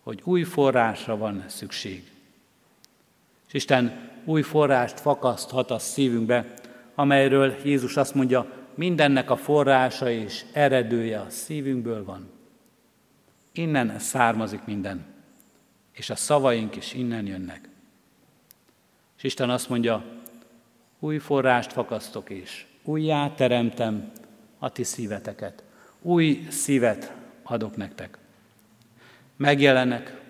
hogy 0.02 0.20
új 0.24 0.42
forrásra 0.42 1.16
van 1.16 1.44
szükség. 1.46 2.10
És 3.46 3.52
Isten 3.52 4.10
új 4.24 4.42
forrást 4.42 5.00
fakaszthat 5.00 5.70
a 5.70 5.78
szívünkbe, 5.78 6.54
amelyről 6.94 7.54
Jézus 7.64 7.96
azt 7.96 8.14
mondja, 8.14 8.46
mindennek 8.74 9.30
a 9.30 9.36
forrása 9.36 10.10
és 10.10 10.44
eredője 10.52 11.20
a 11.20 11.30
szívünkből 11.30 12.04
van. 12.04 12.30
Innen 13.52 13.98
származik 13.98 14.64
minden, 14.64 15.04
és 15.92 16.10
a 16.10 16.16
szavaink 16.16 16.76
is 16.76 16.94
innen 16.94 17.26
jönnek. 17.26 17.68
És 19.16 19.22
Isten 19.22 19.50
azt 19.50 19.68
mondja, 19.68 20.04
új 20.98 21.18
forrást 21.18 21.72
fakasztok 21.72 22.30
és 22.30 22.66
újjá 22.84 23.30
teremtem 23.34 24.12
a 24.58 24.68
ti 24.68 24.82
szíveteket. 24.82 25.62
Új 26.00 26.46
szívet 26.50 27.12
adok 27.42 27.76
nektek. 27.76 28.18
Megjelenek, 29.36 30.20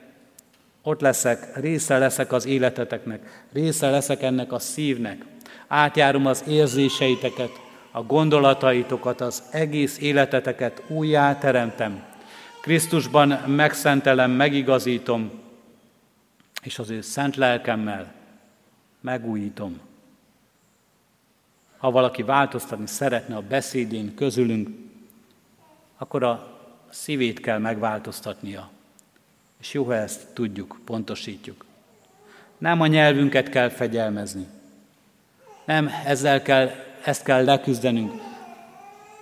ott 0.82 1.00
leszek, 1.00 1.56
része 1.56 1.98
leszek 1.98 2.32
az 2.32 2.46
életeteknek, 2.46 3.44
része 3.52 3.90
leszek 3.90 4.22
ennek 4.22 4.52
a 4.52 4.58
szívnek. 4.58 5.24
Átjárom 5.66 6.26
az 6.26 6.44
érzéseiteket, 6.48 7.50
a 7.90 8.02
gondolataitokat, 8.02 9.20
az 9.20 9.42
egész 9.50 9.98
életeteket 9.98 10.82
újjá 10.88 11.38
teremtem. 11.38 12.02
Krisztusban 12.60 13.28
megszentelem, 13.28 14.30
megigazítom, 14.30 15.30
és 16.62 16.78
az 16.78 16.90
ő 16.90 17.00
szent 17.00 17.36
lelkemmel 17.36 18.12
megújítom. 19.00 19.80
Ha 21.82 21.90
valaki 21.90 22.22
változtatni 22.22 22.86
szeretne 22.86 23.36
a 23.36 23.42
beszédén 23.48 24.14
közülünk, 24.14 24.68
akkor 25.98 26.22
a 26.22 26.58
szívét 26.90 27.40
kell 27.40 27.58
megváltoztatnia. 27.58 28.70
És 29.60 29.72
jó, 29.72 29.84
ha 29.84 29.94
ezt 29.94 30.26
tudjuk, 30.34 30.80
pontosítjuk. 30.84 31.64
Nem 32.58 32.80
a 32.80 32.86
nyelvünket 32.86 33.48
kell 33.48 33.68
fegyelmezni. 33.68 34.46
Nem 35.64 35.90
ezzel 36.04 36.42
kell, 36.42 36.70
ezt 37.04 37.22
kell 37.22 37.44
leküzdenünk. 37.44 38.12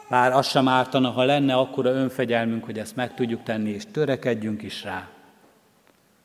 Bár 0.08 0.32
az 0.32 0.46
sem 0.46 0.68
ártana, 0.68 1.10
ha 1.10 1.24
lenne 1.24 1.54
akkora 1.54 1.90
önfegyelmünk, 1.90 2.64
hogy 2.64 2.78
ezt 2.78 2.96
meg 2.96 3.14
tudjuk 3.14 3.42
tenni, 3.42 3.70
és 3.70 3.84
törekedjünk 3.92 4.62
is 4.62 4.84
rá. 4.84 5.08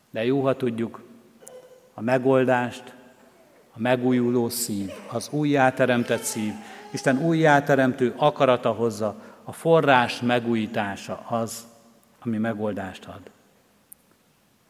De 0.10 0.26
jó, 0.26 0.42
ha 0.42 0.56
tudjuk 0.56 1.04
a 1.94 2.02
megoldást, 2.02 2.95
a 3.76 3.82
megújuló 3.82 4.50
szív, 4.50 4.92
az 5.12 5.30
újjáteremtett 5.32 6.24
szív, 6.24 6.54
Isten 6.92 7.22
újjáteremtő 7.22 8.14
akarata 8.18 8.72
hozza, 8.72 9.16
a 9.44 9.52
forrás 9.52 10.22
megújítása 10.22 11.26
az, 11.30 11.66
ami 12.20 12.38
megoldást 12.38 13.06
ad. 13.06 13.22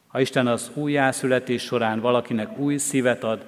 Ha 0.07 0.19
Isten 0.19 0.47
az 0.47 0.71
újjászületés 0.73 1.63
során 1.63 1.99
valakinek 1.99 2.57
új 2.57 2.77
szívet 2.77 3.23
ad, 3.23 3.45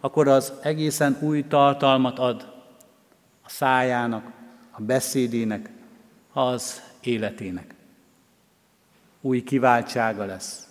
akkor 0.00 0.28
az 0.28 0.52
egészen 0.62 1.16
új 1.20 1.46
tartalmat 1.46 2.18
ad 2.18 2.52
a 3.42 3.48
szájának, 3.48 4.32
a 4.70 4.82
beszédének, 4.82 5.70
az 6.32 6.82
életének. 7.00 7.74
Új 9.20 9.42
kiváltsága 9.42 10.24
lesz, 10.24 10.68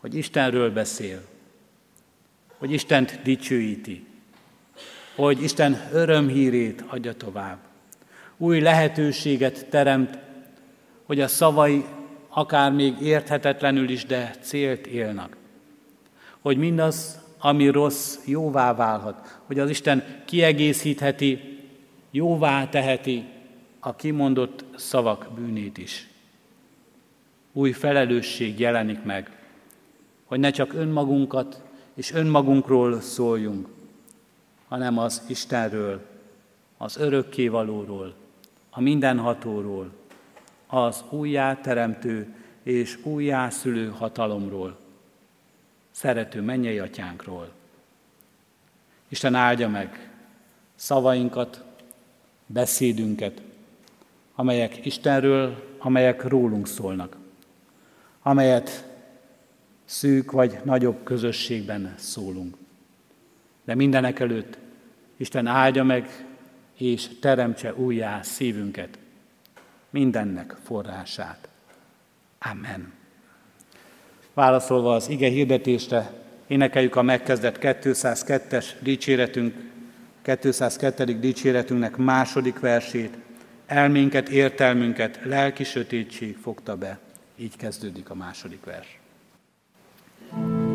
hogy 0.00 0.14
Istenről 0.14 0.72
beszél, 0.72 1.22
hogy 2.62 2.72
Istent 2.72 3.20
dicsőíti, 3.22 4.04
hogy 5.14 5.42
Isten 5.42 5.88
örömhírét 5.92 6.84
adja 6.86 7.14
tovább. 7.14 7.58
Új 8.36 8.60
lehetőséget 8.60 9.66
teremt, 9.68 10.18
hogy 11.04 11.20
a 11.20 11.28
szavai 11.28 11.84
akár 12.28 12.72
még 12.72 13.00
érthetetlenül 13.00 13.88
is, 13.88 14.04
de 14.04 14.34
célt 14.40 14.86
élnek. 14.86 15.36
Hogy 16.40 16.56
mindaz, 16.56 17.20
ami 17.38 17.68
rossz, 17.68 18.18
jóvá 18.24 18.74
válhat. 18.74 19.38
Hogy 19.46 19.58
az 19.58 19.70
Isten 19.70 20.04
kiegészítheti, 20.24 21.58
jóvá 22.10 22.68
teheti 22.68 23.24
a 23.80 23.96
kimondott 23.96 24.64
szavak 24.76 25.28
bűnét 25.34 25.78
is. 25.78 26.08
Új 27.52 27.72
felelősség 27.72 28.58
jelenik 28.58 29.02
meg, 29.02 29.30
hogy 30.24 30.38
ne 30.38 30.50
csak 30.50 30.72
önmagunkat 30.72 31.70
és 31.94 32.12
önmagunkról 32.12 33.00
szóljunk, 33.00 33.68
hanem 34.68 34.98
az 34.98 35.22
Istenről 35.26 36.00
az 36.76 36.96
örökkévalóról, 36.96 38.14
a 38.70 38.80
mindenhatóról, 38.80 39.90
az 40.66 41.04
újjáteremtő 41.10 42.34
és 42.62 42.98
újjászülő 43.02 43.88
hatalomról, 43.88 44.78
szerető 45.90 46.40
mennyei 46.40 46.78
atyánkról. 46.78 47.48
Isten 49.08 49.34
áldja 49.34 49.68
meg 49.68 50.10
szavainkat, 50.74 51.64
beszédünket, 52.46 53.42
amelyek 54.34 54.86
Istenről, 54.86 55.74
amelyek 55.78 56.24
rólunk 56.24 56.66
szólnak, 56.66 57.16
amelyet 58.22 58.91
szűk 59.92 60.30
vagy 60.30 60.58
nagyobb 60.64 61.04
közösségben 61.04 61.94
szólunk. 61.98 62.56
De 63.64 63.74
mindenek 63.74 64.20
előtt 64.20 64.58
Isten 65.16 65.46
áldja 65.46 65.84
meg 65.84 66.26
és 66.76 67.08
teremtse 67.20 67.74
újjá 67.74 68.22
szívünket, 68.22 68.98
mindennek 69.90 70.56
forrását. 70.62 71.48
Amen. 72.38 72.92
Válaszolva 74.34 74.94
az 74.94 75.08
ige 75.08 75.28
hirdetésre, 75.28 76.12
énekeljük 76.46 76.96
a 76.96 77.02
megkezdett 77.02 77.58
202-es 77.60 78.66
dicséretünk, 78.80 79.54
202. 80.22 81.18
dicséretünknek 81.18 81.96
második 81.96 82.60
versét, 82.60 83.16
elménket, 83.66 84.28
értelmünket, 84.28 85.20
lelki 85.24 85.64
sötétség 85.64 86.36
fogta 86.36 86.76
be. 86.76 86.98
Így 87.36 87.56
kezdődik 87.56 88.10
a 88.10 88.14
második 88.14 88.64
vers. 88.64 89.01
Amen. 90.34 90.71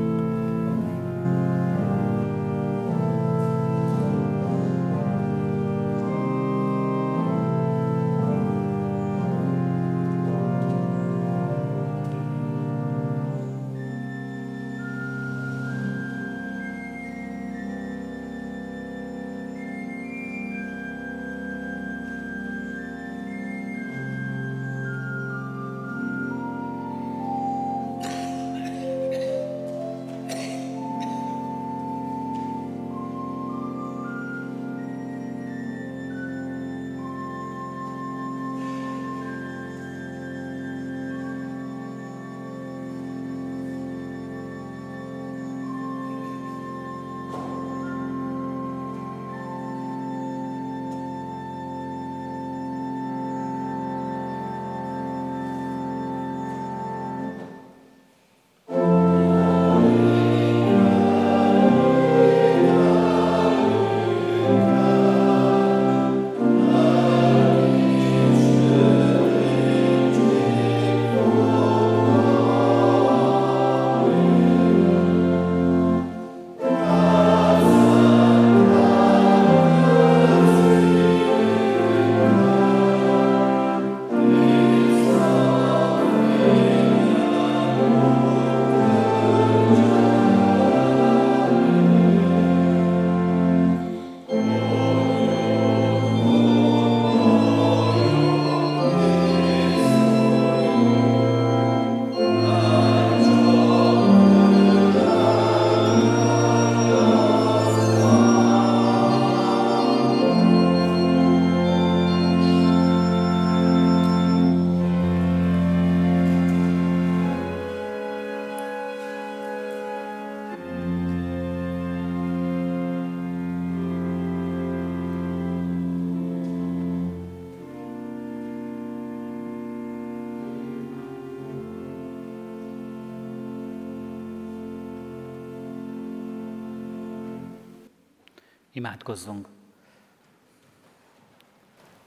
Imádkozzunk! 138.87 139.47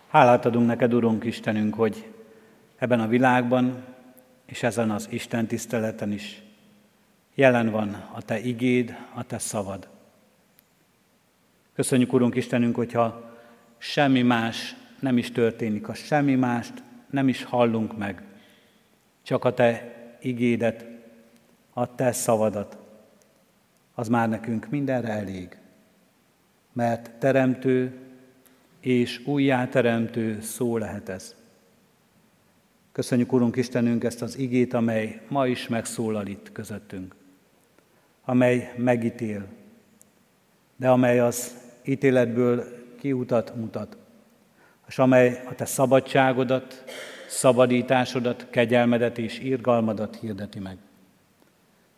Hálát 0.09 0.45
adunk 0.45 0.67
neked, 0.67 0.95
Urunk 0.95 1.25
Istenünk, 1.25 1.75
hogy 1.75 2.13
ebben 2.77 3.01
a 3.01 3.07
világban 3.07 3.85
és 4.47 4.63
ezen 4.63 4.91
az 4.91 5.09
Isten 5.11 5.47
tiszteleten 5.47 6.13
is 6.13 6.43
jelen 7.35 7.71
van 7.71 8.05
a 8.13 8.23
Te 8.23 8.39
igéd, 8.39 8.97
a 9.15 9.23
Te 9.23 9.39
szavad. 9.39 9.89
Köszönjük, 11.75 12.13
Urunk 12.13 12.35
Istenünk, 12.35 12.77
hogyha 12.77 13.35
semmi 13.79 14.23
más 14.23 14.77
nem 15.01 15.19
is 15.19 15.33
történik, 15.33 15.87
ha 15.87 15.95
semmi 15.95 16.35
mást 16.35 16.83
nem 17.11 17.29
is 17.29 17.45
hallunk 17.45 17.99
meg, 17.99 18.23
csak 19.23 19.45
a 19.45 19.55
Te 19.55 19.95
igédet, 20.21 20.87
a 21.73 21.95
Te 21.95 22.13
szavadat, 22.13 22.79
az 23.95 24.09
már 24.09 24.29
nekünk 24.29 24.69
mindenre 24.69 25.13
elég 25.13 25.60
mert 26.73 27.11
teremtő 27.19 27.93
és 28.81 29.27
újjáteremtő 29.27 30.41
szó 30.41 30.77
lehet 30.77 31.09
ez. 31.09 31.35
Köszönjük, 32.93 33.33
Urunk 33.33 33.57
Istenünk, 33.57 34.05
ezt 34.05 34.23
az 34.23 34.39
igét, 34.39 34.75
amely 34.75 35.21
ma 35.29 35.47
is 35.47 35.69
megszólal 35.69 36.27
itt 36.27 36.53
közöttünk, 36.53 37.15
amely 38.25 38.75
megítél, 38.77 39.47
de 40.77 40.89
amely 40.89 41.21
az 41.21 41.55
ítéletből 41.85 42.65
kiutat 42.99 43.55
mutat, 43.57 43.97
és 44.89 44.99
amely 44.99 45.43
a 45.49 45.55
te 45.55 45.65
szabadságodat, 45.65 46.85
szabadításodat, 47.29 48.47
kegyelmedet 48.51 49.19
és 49.19 49.39
írgalmadat 49.39 50.17
hirdeti 50.17 50.59
meg. 50.59 50.77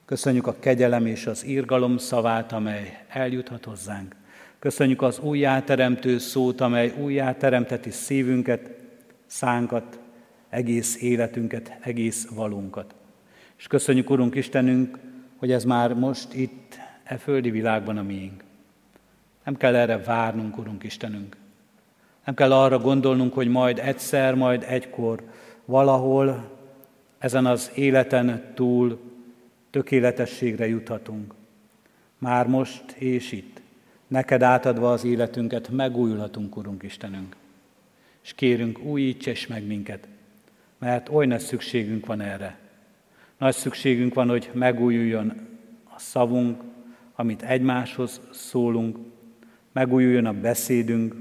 Köszönjük 0.05 0.47
a 0.47 0.59
kegyelem 0.59 1.07
és 1.07 1.27
az 1.27 1.45
írgalom 1.45 1.97
szavát, 1.97 2.53
amely 2.53 3.05
eljuthat 3.09 3.65
hozzánk. 3.65 4.15
Köszönjük 4.63 5.03
az 5.03 5.19
újjáteremtő 5.19 6.19
szót, 6.19 6.61
amely 6.61 6.95
újjáteremteti 6.99 7.91
szívünket, 7.91 8.71
szánkat, 9.27 9.99
egész 10.49 11.03
életünket, 11.03 11.77
egész 11.81 12.29
valunkat. 12.29 12.95
És 13.59 13.67
köszönjük, 13.67 14.11
Urunk 14.11 14.35
Istenünk, 14.35 14.99
hogy 15.37 15.53
ez 15.53 15.65
már 15.65 15.95
most 15.95 16.35
itt, 16.35 16.79
e 17.05 17.17
földi 17.17 17.51
világban 17.51 17.97
a 17.97 18.03
miénk. 18.03 18.45
Nem 19.45 19.57
kell 19.57 19.75
erre 19.75 19.99
várnunk, 19.99 20.59
Urunk 20.59 20.83
Istenünk. 20.83 21.37
Nem 22.25 22.35
kell 22.35 22.53
arra 22.53 22.79
gondolnunk, 22.79 23.35
hogy 23.35 23.49
majd 23.49 23.79
egyszer, 23.79 24.35
majd 24.35 24.65
egykor, 24.69 25.23
valahol 25.65 26.51
ezen 27.19 27.47
az 27.47 27.71
életen 27.75 28.53
túl 28.55 29.01
tökéletességre 29.71 30.69
juthatunk. 30.69 31.35
Már 32.19 32.47
most 32.47 32.91
és 32.93 33.33
itt. 33.33 33.62
Neked 34.13 34.43
átadva 34.43 34.93
az 34.93 35.05
életünket 35.05 35.69
megújulhatunk, 35.69 36.57
Urunk 36.57 36.83
Istenünk. 36.83 37.37
És 38.23 38.33
kérünk, 38.35 38.79
újíts 38.79 39.27
és 39.27 39.47
meg 39.47 39.67
minket, 39.67 40.09
mert 40.79 41.09
oly 41.09 41.27
nagy 41.27 41.41
szükségünk 41.41 42.07
van 42.07 42.21
erre. 42.21 42.59
Nagy 43.39 43.55
szükségünk 43.55 44.15
van, 44.15 44.29
hogy 44.29 44.51
megújuljon 44.53 45.33
a 45.95 45.99
szavunk, 45.99 46.63
amit 47.15 47.43
egymáshoz 47.43 48.21
szólunk, 48.31 48.99
megújuljon 49.73 50.27
a 50.27 50.33
beszédünk, 50.33 51.15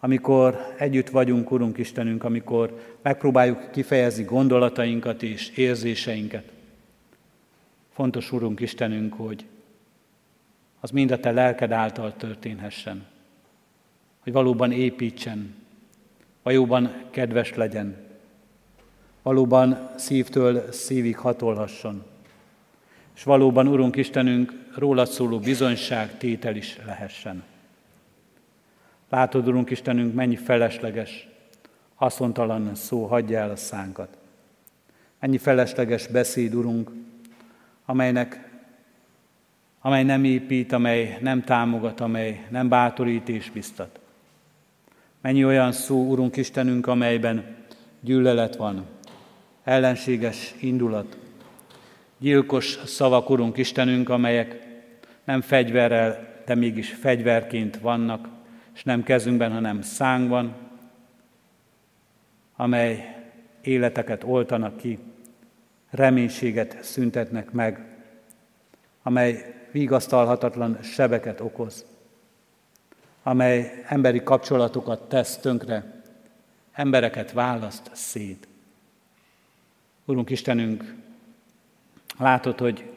amikor 0.00 0.74
együtt 0.78 1.08
vagyunk, 1.08 1.50
Urunk 1.50 1.78
Istenünk, 1.78 2.24
amikor 2.24 2.96
megpróbáljuk 3.02 3.70
kifejezni 3.70 4.24
gondolatainkat 4.24 5.22
és 5.22 5.48
érzéseinket. 5.56 6.52
Fontos, 7.92 8.32
Urunk 8.32 8.60
Istenünk, 8.60 9.12
hogy 9.12 9.44
az 10.80 10.90
mind 10.90 11.10
a 11.10 11.20
Te 11.20 11.30
lelked 11.30 11.72
által 11.72 12.16
történhessen. 12.16 13.06
Hogy 14.22 14.32
valóban 14.32 14.72
építsen, 14.72 15.54
valóban 16.42 16.92
kedves 17.10 17.54
legyen, 17.54 17.96
valóban 19.22 19.90
szívtől 19.96 20.72
szívig 20.72 21.16
hatolhasson. 21.16 22.04
És 23.14 23.22
valóban, 23.22 23.66
Urunk 23.68 23.96
Istenünk, 23.96 24.52
rólad 24.74 25.08
szóló 25.08 25.38
bizonyság 25.38 26.18
tétel 26.18 26.56
is 26.56 26.78
lehessen. 26.84 27.42
Látod, 29.08 29.48
Urunk 29.48 29.70
Istenünk, 29.70 30.14
mennyi 30.14 30.36
felesleges, 30.36 31.28
haszontalan 31.94 32.74
szó 32.74 33.06
hagyja 33.06 33.38
el 33.38 33.50
a 33.50 33.56
szánkat. 33.56 34.16
Ennyi 35.18 35.38
felesleges 35.38 36.06
beszéd, 36.06 36.54
Urunk, 36.54 36.90
amelynek, 37.84 38.49
amely 39.80 40.02
nem 40.02 40.24
épít, 40.24 40.72
amely 40.72 41.18
nem 41.20 41.42
támogat, 41.42 42.00
amely 42.00 42.46
nem 42.48 42.68
bátorít 42.68 43.28
és 43.28 43.50
biztat. 43.50 43.98
Mennyi 45.20 45.44
olyan 45.44 45.72
szó, 45.72 46.08
Urunk 46.10 46.36
Istenünk, 46.36 46.86
amelyben 46.86 47.56
gyűlölet 48.00 48.56
van, 48.56 48.86
ellenséges 49.64 50.54
indulat, 50.60 51.18
gyilkos 52.18 52.78
szavak, 52.84 53.30
Urunk 53.30 53.56
Istenünk, 53.56 54.08
amelyek 54.08 54.68
nem 55.24 55.40
fegyverrel, 55.40 56.28
de 56.46 56.54
mégis 56.54 56.90
fegyverként 56.92 57.78
vannak, 57.78 58.28
és 58.74 58.84
nem 58.84 59.02
kezünkben, 59.02 59.52
hanem 59.52 59.82
szánkban, 59.82 60.54
amely 62.56 63.16
életeket 63.60 64.24
oltanak 64.24 64.76
ki, 64.76 64.98
reménységet 65.90 66.78
szüntetnek 66.82 67.50
meg, 67.50 67.84
amely 69.02 69.59
vigasztalhatatlan 69.72 70.78
sebeket 70.82 71.40
okoz, 71.40 71.84
amely 73.22 73.84
emberi 73.88 74.22
kapcsolatokat 74.22 75.08
tesz 75.08 75.36
tönkre, 75.36 76.02
embereket 76.72 77.32
választ 77.32 77.90
szét. 77.92 78.48
Urunk 80.04 80.30
Istenünk, 80.30 80.94
látod, 82.18 82.58
hogy 82.58 82.90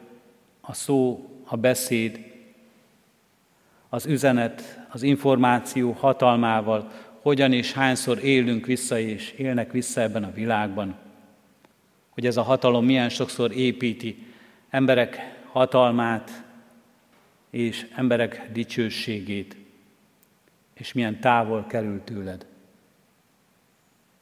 a 0.60 0.74
szó, 0.74 1.28
a 1.44 1.56
beszéd, 1.56 2.32
az 3.88 4.06
üzenet, 4.06 4.86
az 4.88 5.02
információ 5.02 5.92
hatalmával 5.92 6.90
hogyan 7.22 7.52
és 7.52 7.72
hányszor 7.72 8.24
élünk 8.24 8.66
vissza 8.66 8.98
és 8.98 9.30
élnek 9.30 9.72
vissza 9.72 10.00
ebben 10.00 10.24
a 10.24 10.32
világban. 10.32 10.96
Hogy 12.10 12.26
ez 12.26 12.36
a 12.36 12.42
hatalom 12.42 12.84
milyen 12.84 13.08
sokszor 13.08 13.52
építi 13.52 14.26
emberek 14.70 15.40
hatalmát 15.52 16.43
és 17.54 17.86
emberek 17.96 18.48
dicsőségét, 18.52 19.56
és 20.72 20.92
milyen 20.92 21.20
távol 21.20 21.64
kerül 21.66 22.04
tőled. 22.04 22.46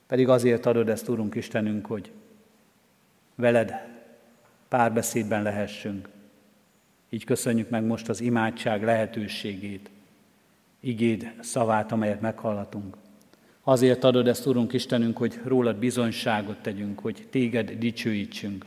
Pedig 0.07 0.29
azért 0.29 0.67
adod 0.67 0.89
ezt, 0.89 1.09
Urunk 1.09 1.35
Istenünk, 1.35 1.87
hogy 1.87 2.11
veled 3.35 3.75
párbeszédben 4.69 5.43
lehessünk, 5.43 6.09
így 7.11 7.25
köszönjük 7.25 7.71
meg 7.71 7.85
most 7.85 8.09
az 8.09 8.21
imádság 8.21 8.83
lehetőségét, 8.83 9.91
igéd 10.81 11.33
szavát, 11.41 11.93
amelyet 11.93 12.21
meghallatunk. 12.21 12.97
Azért 13.63 14.05
adod 14.05 14.29
ezt, 14.29 14.47
Urunk 14.47 14.73
Istenünk, 14.73 15.17
hogy 15.17 15.41
rólad 15.45 15.77
bizonyságot 15.77 16.63
tegyünk, 16.63 16.99
hogy 16.99 17.27
téged 17.31 17.71
dicsőítsünk, 17.71 18.65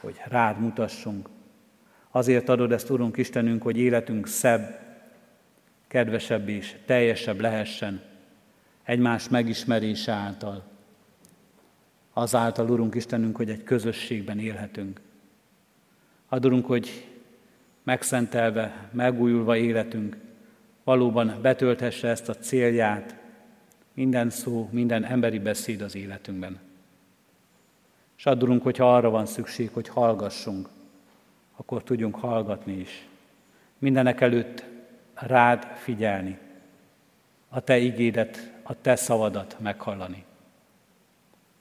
hogy 0.00 0.20
rád 0.24 0.60
mutassunk. 0.60 1.28
Azért 2.16 2.48
adod 2.48 2.72
ezt, 2.72 2.90
Urunk 2.90 3.16
Istenünk, 3.16 3.62
hogy 3.62 3.76
életünk 3.76 4.26
szebb, 4.26 4.80
kedvesebb 5.88 6.48
és 6.48 6.76
teljesebb 6.86 7.40
lehessen 7.40 8.02
egymás 8.82 9.28
megismerése 9.28 10.12
által. 10.12 10.62
Azáltal, 12.12 12.70
Urunk 12.70 12.94
Istenünk, 12.94 13.36
hogy 13.36 13.50
egy 13.50 13.62
közösségben 13.62 14.38
élhetünk. 14.38 15.00
Adorunk, 16.28 16.66
hogy 16.66 17.06
megszentelve, 17.82 18.88
megújulva 18.92 19.56
életünk, 19.56 20.16
valóban 20.84 21.38
betölthesse 21.42 22.08
ezt 22.08 22.28
a 22.28 22.36
célját, 22.36 23.16
minden 23.94 24.30
szó, 24.30 24.68
minden 24.72 25.04
emberi 25.04 25.38
beszéd 25.38 25.80
az 25.80 25.94
életünkben. 25.94 26.58
És 28.16 28.26
adurunk, 28.26 28.62
hogyha 28.62 28.96
arra 28.96 29.10
van 29.10 29.26
szükség, 29.26 29.70
hogy 29.72 29.88
hallgassunk, 29.88 30.68
akkor 31.56 31.82
tudjunk 31.82 32.16
hallgatni 32.16 32.72
is. 32.72 33.06
Mindenek 33.78 34.20
előtt 34.20 34.64
rád 35.14 35.64
figyelni, 35.64 36.38
a 37.48 37.60
te 37.60 37.78
igédet, 37.78 38.52
a 38.62 38.80
te 38.80 38.96
szavadat 38.96 39.56
meghallani. 39.60 40.24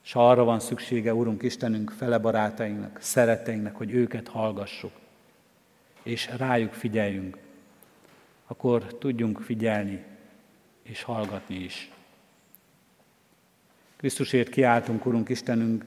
És 0.03 0.15
arra 0.15 0.43
van 0.43 0.59
szüksége, 0.59 1.13
Urunk 1.13 1.43
Istenünk, 1.43 1.89
fele 1.89 2.17
barátainknak, 2.17 2.97
szereteinknek, 3.01 3.75
hogy 3.75 3.91
őket 3.91 4.27
hallgassuk, 4.27 4.91
és 6.03 6.29
rájuk 6.37 6.73
figyeljünk, 6.73 7.37
akkor 8.47 8.97
tudjunk 8.97 9.41
figyelni 9.41 10.03
és 10.81 11.03
hallgatni 11.03 11.55
is. 11.55 11.91
Krisztusért 13.95 14.49
kiáltunk, 14.49 15.05
Urunk 15.05 15.29
Istenünk, 15.29 15.85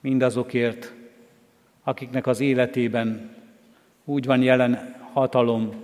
mindazokért, 0.00 0.92
akiknek 1.82 2.26
az 2.26 2.40
életében 2.40 3.36
úgy 4.04 4.26
van 4.26 4.42
jelen 4.42 4.96
hatalom, 5.12 5.74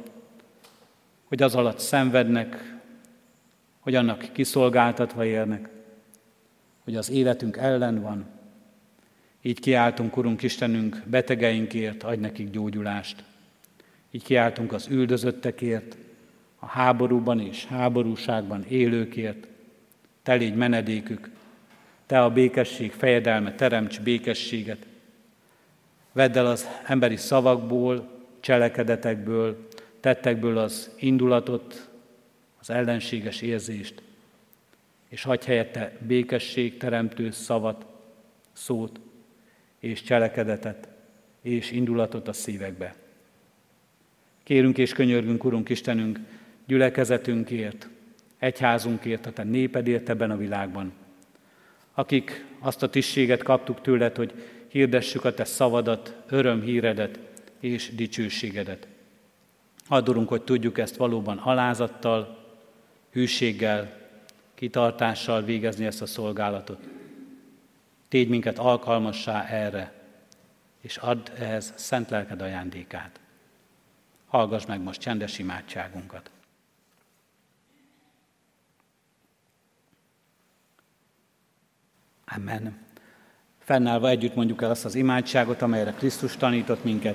hogy 1.24 1.42
az 1.42 1.54
alatt 1.54 1.78
szenvednek, 1.78 2.74
hogy 3.80 3.94
annak 3.94 4.28
kiszolgáltatva 4.32 5.24
élnek, 5.24 5.68
hogy 6.84 6.96
az 6.96 7.10
életünk 7.10 7.56
ellen 7.56 8.00
van. 8.00 8.26
Így 9.42 9.60
kiáltunk, 9.60 10.16
Urunk 10.16 10.42
Istenünk, 10.42 11.02
betegeinkért, 11.06 12.02
adj 12.02 12.20
nekik 12.20 12.50
gyógyulást. 12.50 13.24
Így 14.10 14.22
kiáltunk 14.22 14.72
az 14.72 14.86
üldözöttekért, 14.90 15.96
a 16.58 16.66
háborúban 16.66 17.40
és 17.40 17.66
háborúságban 17.66 18.64
élőkért. 18.68 19.46
Te 20.22 20.34
légy 20.34 20.54
menedékük, 20.54 21.30
Te 22.06 22.22
a 22.22 22.30
békesség 22.30 22.92
fejedelme, 22.92 23.54
teremts 23.54 24.00
békességet. 24.00 24.86
Vedd 26.16 26.36
el 26.36 26.46
az 26.46 26.66
emberi 26.86 27.16
szavakból, 27.16 28.08
cselekedetekből, 28.40 29.68
tettekből 30.00 30.58
az 30.58 30.90
indulatot, 30.98 31.88
az 32.60 32.70
ellenséges 32.70 33.40
érzést, 33.42 34.02
és 35.08 35.22
hagyj 35.22 35.46
helyette 35.46 35.92
békesség 36.06 36.76
teremtő 36.76 37.30
szavat, 37.30 37.86
szót 38.52 39.00
és 39.78 40.02
cselekedetet 40.02 40.88
és 41.42 41.70
indulatot 41.70 42.28
a 42.28 42.32
szívekbe. 42.32 42.94
Kérünk 44.42 44.78
és 44.78 44.92
könyörgünk, 44.92 45.44
Urunk 45.44 45.68
Istenünk, 45.68 46.20
gyülekezetünkért, 46.66 47.88
egyházunkért, 48.38 49.26
a 49.26 49.32
Te 49.32 49.42
népedért 49.42 50.08
ebben 50.08 50.30
a 50.30 50.36
világban, 50.36 50.92
akik 51.94 52.44
azt 52.58 52.82
a 52.82 52.90
tisztséget 52.90 53.42
kaptuk 53.42 53.80
tőled, 53.80 54.16
hogy 54.16 54.32
hirdessük 54.76 55.24
a 55.24 55.34
Te 55.34 55.44
szavadat, 55.44 56.14
örömhíredet 56.28 57.18
és 57.60 57.94
dicsőségedet. 57.94 58.86
Adorunk, 59.88 60.28
hogy 60.28 60.42
tudjuk 60.42 60.78
ezt 60.78 60.96
valóban 60.96 61.38
alázattal, 61.38 62.44
hűséggel, 63.10 64.08
kitartással 64.54 65.42
végezni 65.42 65.86
ezt 65.86 66.02
a 66.02 66.06
szolgálatot. 66.06 66.88
Tégy 68.08 68.28
minket 68.28 68.58
alkalmassá 68.58 69.44
erre, 69.44 69.92
és 70.80 70.96
add 70.96 71.30
ehhez 71.38 71.72
szent 71.76 72.10
lelked 72.10 72.42
ajándékát. 72.42 73.20
Hallgass 74.26 74.66
meg 74.66 74.80
most 74.80 75.00
csendes 75.00 75.38
imádságunkat. 75.38 76.30
Amen. 82.24 82.85
Fennállva 83.66 84.08
együtt 84.08 84.34
mondjuk 84.34 84.62
el 84.62 84.70
azt 84.70 84.84
az 84.84 84.94
imádságot, 84.94 85.62
amelyre 85.62 85.90
Krisztus 85.90 86.36
tanított 86.36 86.84
minket. 86.84 87.14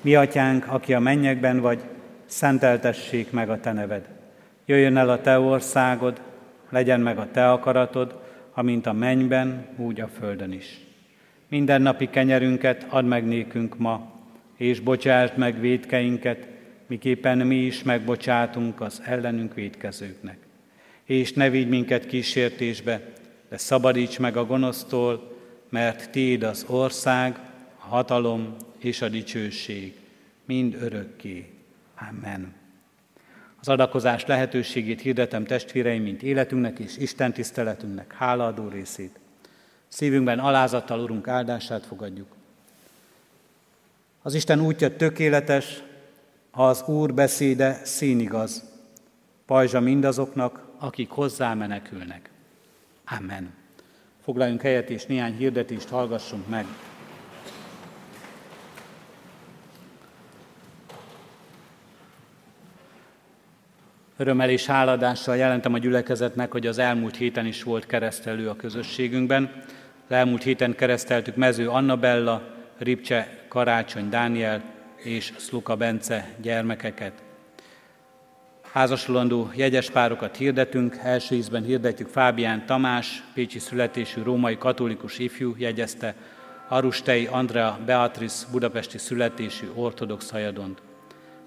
Mi 0.00 0.14
atyánk, 0.14 0.66
aki 0.66 0.94
a 0.94 0.98
mennyekben 0.98 1.60
vagy, 1.60 1.80
szenteltessék 2.26 3.30
meg 3.30 3.50
a 3.50 3.60
te 3.60 3.72
neved. 3.72 4.08
Jöjjön 4.66 4.96
el 4.96 5.08
a 5.08 5.20
te 5.20 5.38
országod, 5.38 6.20
legyen 6.70 7.00
meg 7.00 7.18
a 7.18 7.28
te 7.30 7.50
akaratod, 7.50 8.20
amint 8.54 8.86
a 8.86 8.92
mennyben, 8.92 9.66
úgy 9.76 10.00
a 10.00 10.08
földön 10.08 10.52
is. 10.52 10.80
Minden 11.48 11.82
napi 11.82 12.10
kenyerünket 12.10 12.86
add 12.88 13.04
meg 13.04 13.26
nékünk 13.26 13.78
ma, 13.78 14.12
és 14.56 14.80
bocsásd 14.80 15.36
meg 15.36 15.60
védkeinket, 15.60 16.46
miképpen 16.86 17.38
mi 17.38 17.56
is 17.56 17.82
megbocsátunk 17.82 18.80
az 18.80 19.02
ellenünk 19.04 19.54
védkezőknek. 19.54 20.38
És 21.04 21.32
ne 21.32 21.50
vigy 21.50 21.68
minket 21.68 22.06
kísértésbe, 22.06 23.16
de 23.48 23.56
szabadíts 23.56 24.18
meg 24.18 24.36
a 24.36 24.46
gonosztól, 24.46 25.36
mert 25.68 26.10
Téd 26.10 26.42
az 26.42 26.64
ország, 26.68 27.38
a 27.78 27.86
hatalom 27.86 28.56
és 28.78 29.02
a 29.02 29.08
dicsőség, 29.08 29.94
mind 30.44 30.74
örökké. 30.74 31.50
Amen. 32.10 32.54
Az 33.60 33.68
adakozás 33.68 34.26
lehetőségét 34.26 35.00
hirdetem 35.00 35.44
testvéreim, 35.44 36.02
mint 36.02 36.22
életünknek 36.22 36.78
és 36.78 36.96
Isten 36.96 37.32
tiszteletünknek 37.32 38.12
hálaadó 38.12 38.68
részét. 38.68 39.18
Szívünkben 39.88 40.38
alázattal 40.38 41.00
Urunk 41.00 41.28
áldását 41.28 41.86
fogadjuk. 41.86 42.26
Az 44.22 44.34
Isten 44.34 44.60
útja 44.60 44.96
tökéletes, 44.96 45.82
az 46.50 46.82
Úr 46.86 47.14
beszéde 47.14 47.80
színigaz, 47.84 48.64
pajzsa 49.46 49.80
mindazoknak, 49.80 50.66
akik 50.78 51.10
hozzá 51.10 51.54
menekülnek. 51.54 52.30
Amen. 53.16 53.54
Foglaljunk 54.22 54.60
helyet 54.60 54.90
és 54.90 55.06
néhány 55.06 55.36
hirdetést 55.36 55.88
hallgassunk 55.88 56.48
meg. 56.48 56.66
Örömmel 64.16 64.50
és 64.50 64.66
háladással 64.66 65.36
jelentem 65.36 65.74
a 65.74 65.78
gyülekezetnek, 65.78 66.52
hogy 66.52 66.66
az 66.66 66.78
elmúlt 66.78 67.16
héten 67.16 67.46
is 67.46 67.62
volt 67.62 67.86
keresztelő 67.86 68.48
a 68.48 68.56
közösségünkben. 68.56 69.64
Elmúlt 70.08 70.42
héten 70.42 70.74
kereszteltük 70.74 71.36
Mező 71.36 71.68
Annabella, 71.68 72.54
Ripcse 72.78 73.44
Karácsony 73.48 74.08
Dániel 74.08 74.62
és 74.96 75.32
Szluka 75.36 75.76
Bence 75.76 76.28
gyermekeket. 76.40 77.27
Házasulandó 78.78 79.50
jegyes 79.54 79.90
párokat 79.90 80.36
hirdetünk, 80.36 80.96
első 81.02 81.34
ízben 81.34 81.62
hirdetjük 81.64 82.08
Fábián 82.08 82.66
Tamás, 82.66 83.22
pécsi 83.34 83.58
születésű 83.58 84.22
római 84.22 84.58
katolikus 84.58 85.18
ifjú 85.18 85.54
jegyezte, 85.56 86.14
Arustei 86.68 87.28
Andrea 87.30 87.78
Beatrice 87.86 88.46
budapesti 88.50 88.98
születésű 88.98 89.66
ortodox 89.74 90.30
hajadont. 90.30 90.82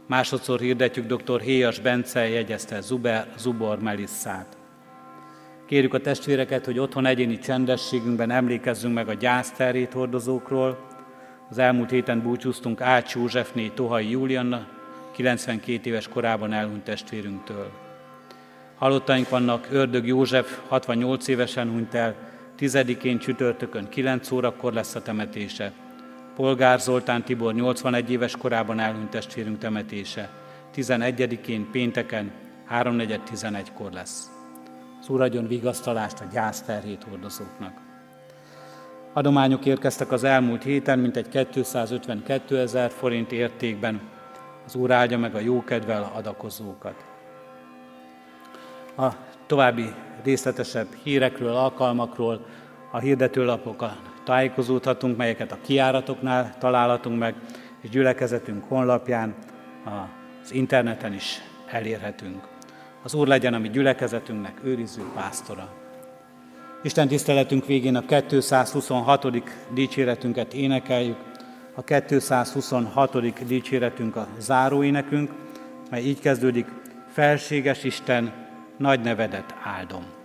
Másodszor 0.07 0.59
hirdetjük 0.59 1.13
dr. 1.13 1.41
Héjas 1.41 1.79
Bence 1.79 2.29
jegyezte 2.29 2.81
Zuber, 2.81 3.27
Zubor 3.37 3.79
Melisszát. 3.79 4.57
Kérjük 5.67 5.93
a 5.93 5.99
testvéreket, 5.99 6.65
hogy 6.65 6.79
otthon 6.79 7.05
egyéni 7.05 7.37
csendességünkben 7.37 8.31
emlékezzünk 8.31 8.93
meg 8.93 9.09
a 9.09 9.13
gyászterét 9.13 9.93
hordozókról. 9.93 10.87
Az 11.49 11.57
elmúlt 11.57 11.89
héten 11.89 12.21
búcsúztunk 12.21 12.81
Ács 12.81 13.15
Józsefné 13.15 13.67
Tohai 13.67 14.09
Júlianna, 14.09 14.79
92 15.11 15.89
éves 15.89 16.07
korában 16.07 16.53
elhunyt 16.53 16.83
testvérünktől. 16.83 17.71
Halottaink 18.77 19.29
vannak 19.29 19.67
Ördög 19.71 20.07
József, 20.07 20.59
68 20.67 21.27
évesen 21.27 21.69
hunyt 21.69 21.93
el, 21.93 22.15
tizedikén 22.55 23.19
csütörtökön 23.19 23.89
9 23.89 24.31
órakor 24.31 24.73
lesz 24.73 24.95
a 24.95 25.01
temetése. 25.01 25.71
Polgár 26.35 26.79
Zoltán 26.79 27.23
Tibor 27.23 27.53
81 27.53 28.11
éves 28.11 28.37
korában 28.37 28.79
elhunyt 28.79 29.09
testvérünk 29.09 29.57
temetése. 29.57 30.29
11-én 30.75 31.67
pénteken 31.71 32.31
3.4.11-kor 32.71 33.91
lesz. 33.91 34.29
Az 35.01 35.09
Úr 35.09 35.21
adjon 35.21 35.47
vigasztalást 35.47 36.19
a 36.19 36.25
gyászterhét 36.33 37.03
hordozóknak. 37.09 37.73
Adományok 39.13 39.65
érkeztek 39.65 40.11
az 40.11 40.23
elmúlt 40.23 40.63
héten, 40.63 40.99
mintegy 40.99 41.27
252 41.29 42.59
ezer 42.59 42.91
forint 42.91 43.31
értékben. 43.31 44.01
Az 44.65 44.75
Úr 44.75 44.91
áldja 44.91 45.17
meg 45.17 45.35
a 45.35 45.39
jókedvel 45.39 46.11
adakozókat. 46.15 47.05
A 48.97 49.07
további 49.45 49.93
részletesebb 50.23 50.87
hírekről, 51.03 51.55
alkalmakról 51.55 52.45
a 52.91 52.99
hirdetőlapokon 52.99 53.91
tájékozódhatunk, 54.23 55.17
melyeket 55.17 55.51
a 55.51 55.57
kiáratoknál 55.61 56.57
találhatunk 56.57 57.19
meg, 57.19 57.35
és 57.81 57.89
gyülekezetünk 57.89 58.63
honlapján, 58.67 59.35
az 60.43 60.53
interneten 60.53 61.13
is 61.13 61.41
elérhetünk. 61.67 62.47
Az 63.03 63.13
Úr 63.13 63.27
legyen 63.27 63.53
a 63.53 63.59
mi 63.59 63.69
gyülekezetünknek 63.69 64.59
őriző 64.63 65.01
pásztora. 65.15 65.69
Isten 66.83 67.07
tiszteletünk 67.07 67.65
végén 67.65 67.95
a 67.95 68.05
226. 68.05 69.43
dicséretünket 69.73 70.53
énekeljük. 70.53 71.30
A 71.75 71.83
226. 71.83 73.45
dicséretünk 73.45 74.15
a 74.15 74.27
záróénekünk, 74.39 75.31
mely 75.89 76.01
így 76.01 76.19
kezdődik, 76.19 76.67
felséges 77.13 77.83
Isten, 77.83 78.33
nagy 78.77 79.01
nevedet 79.01 79.55
áldom. 79.63 80.20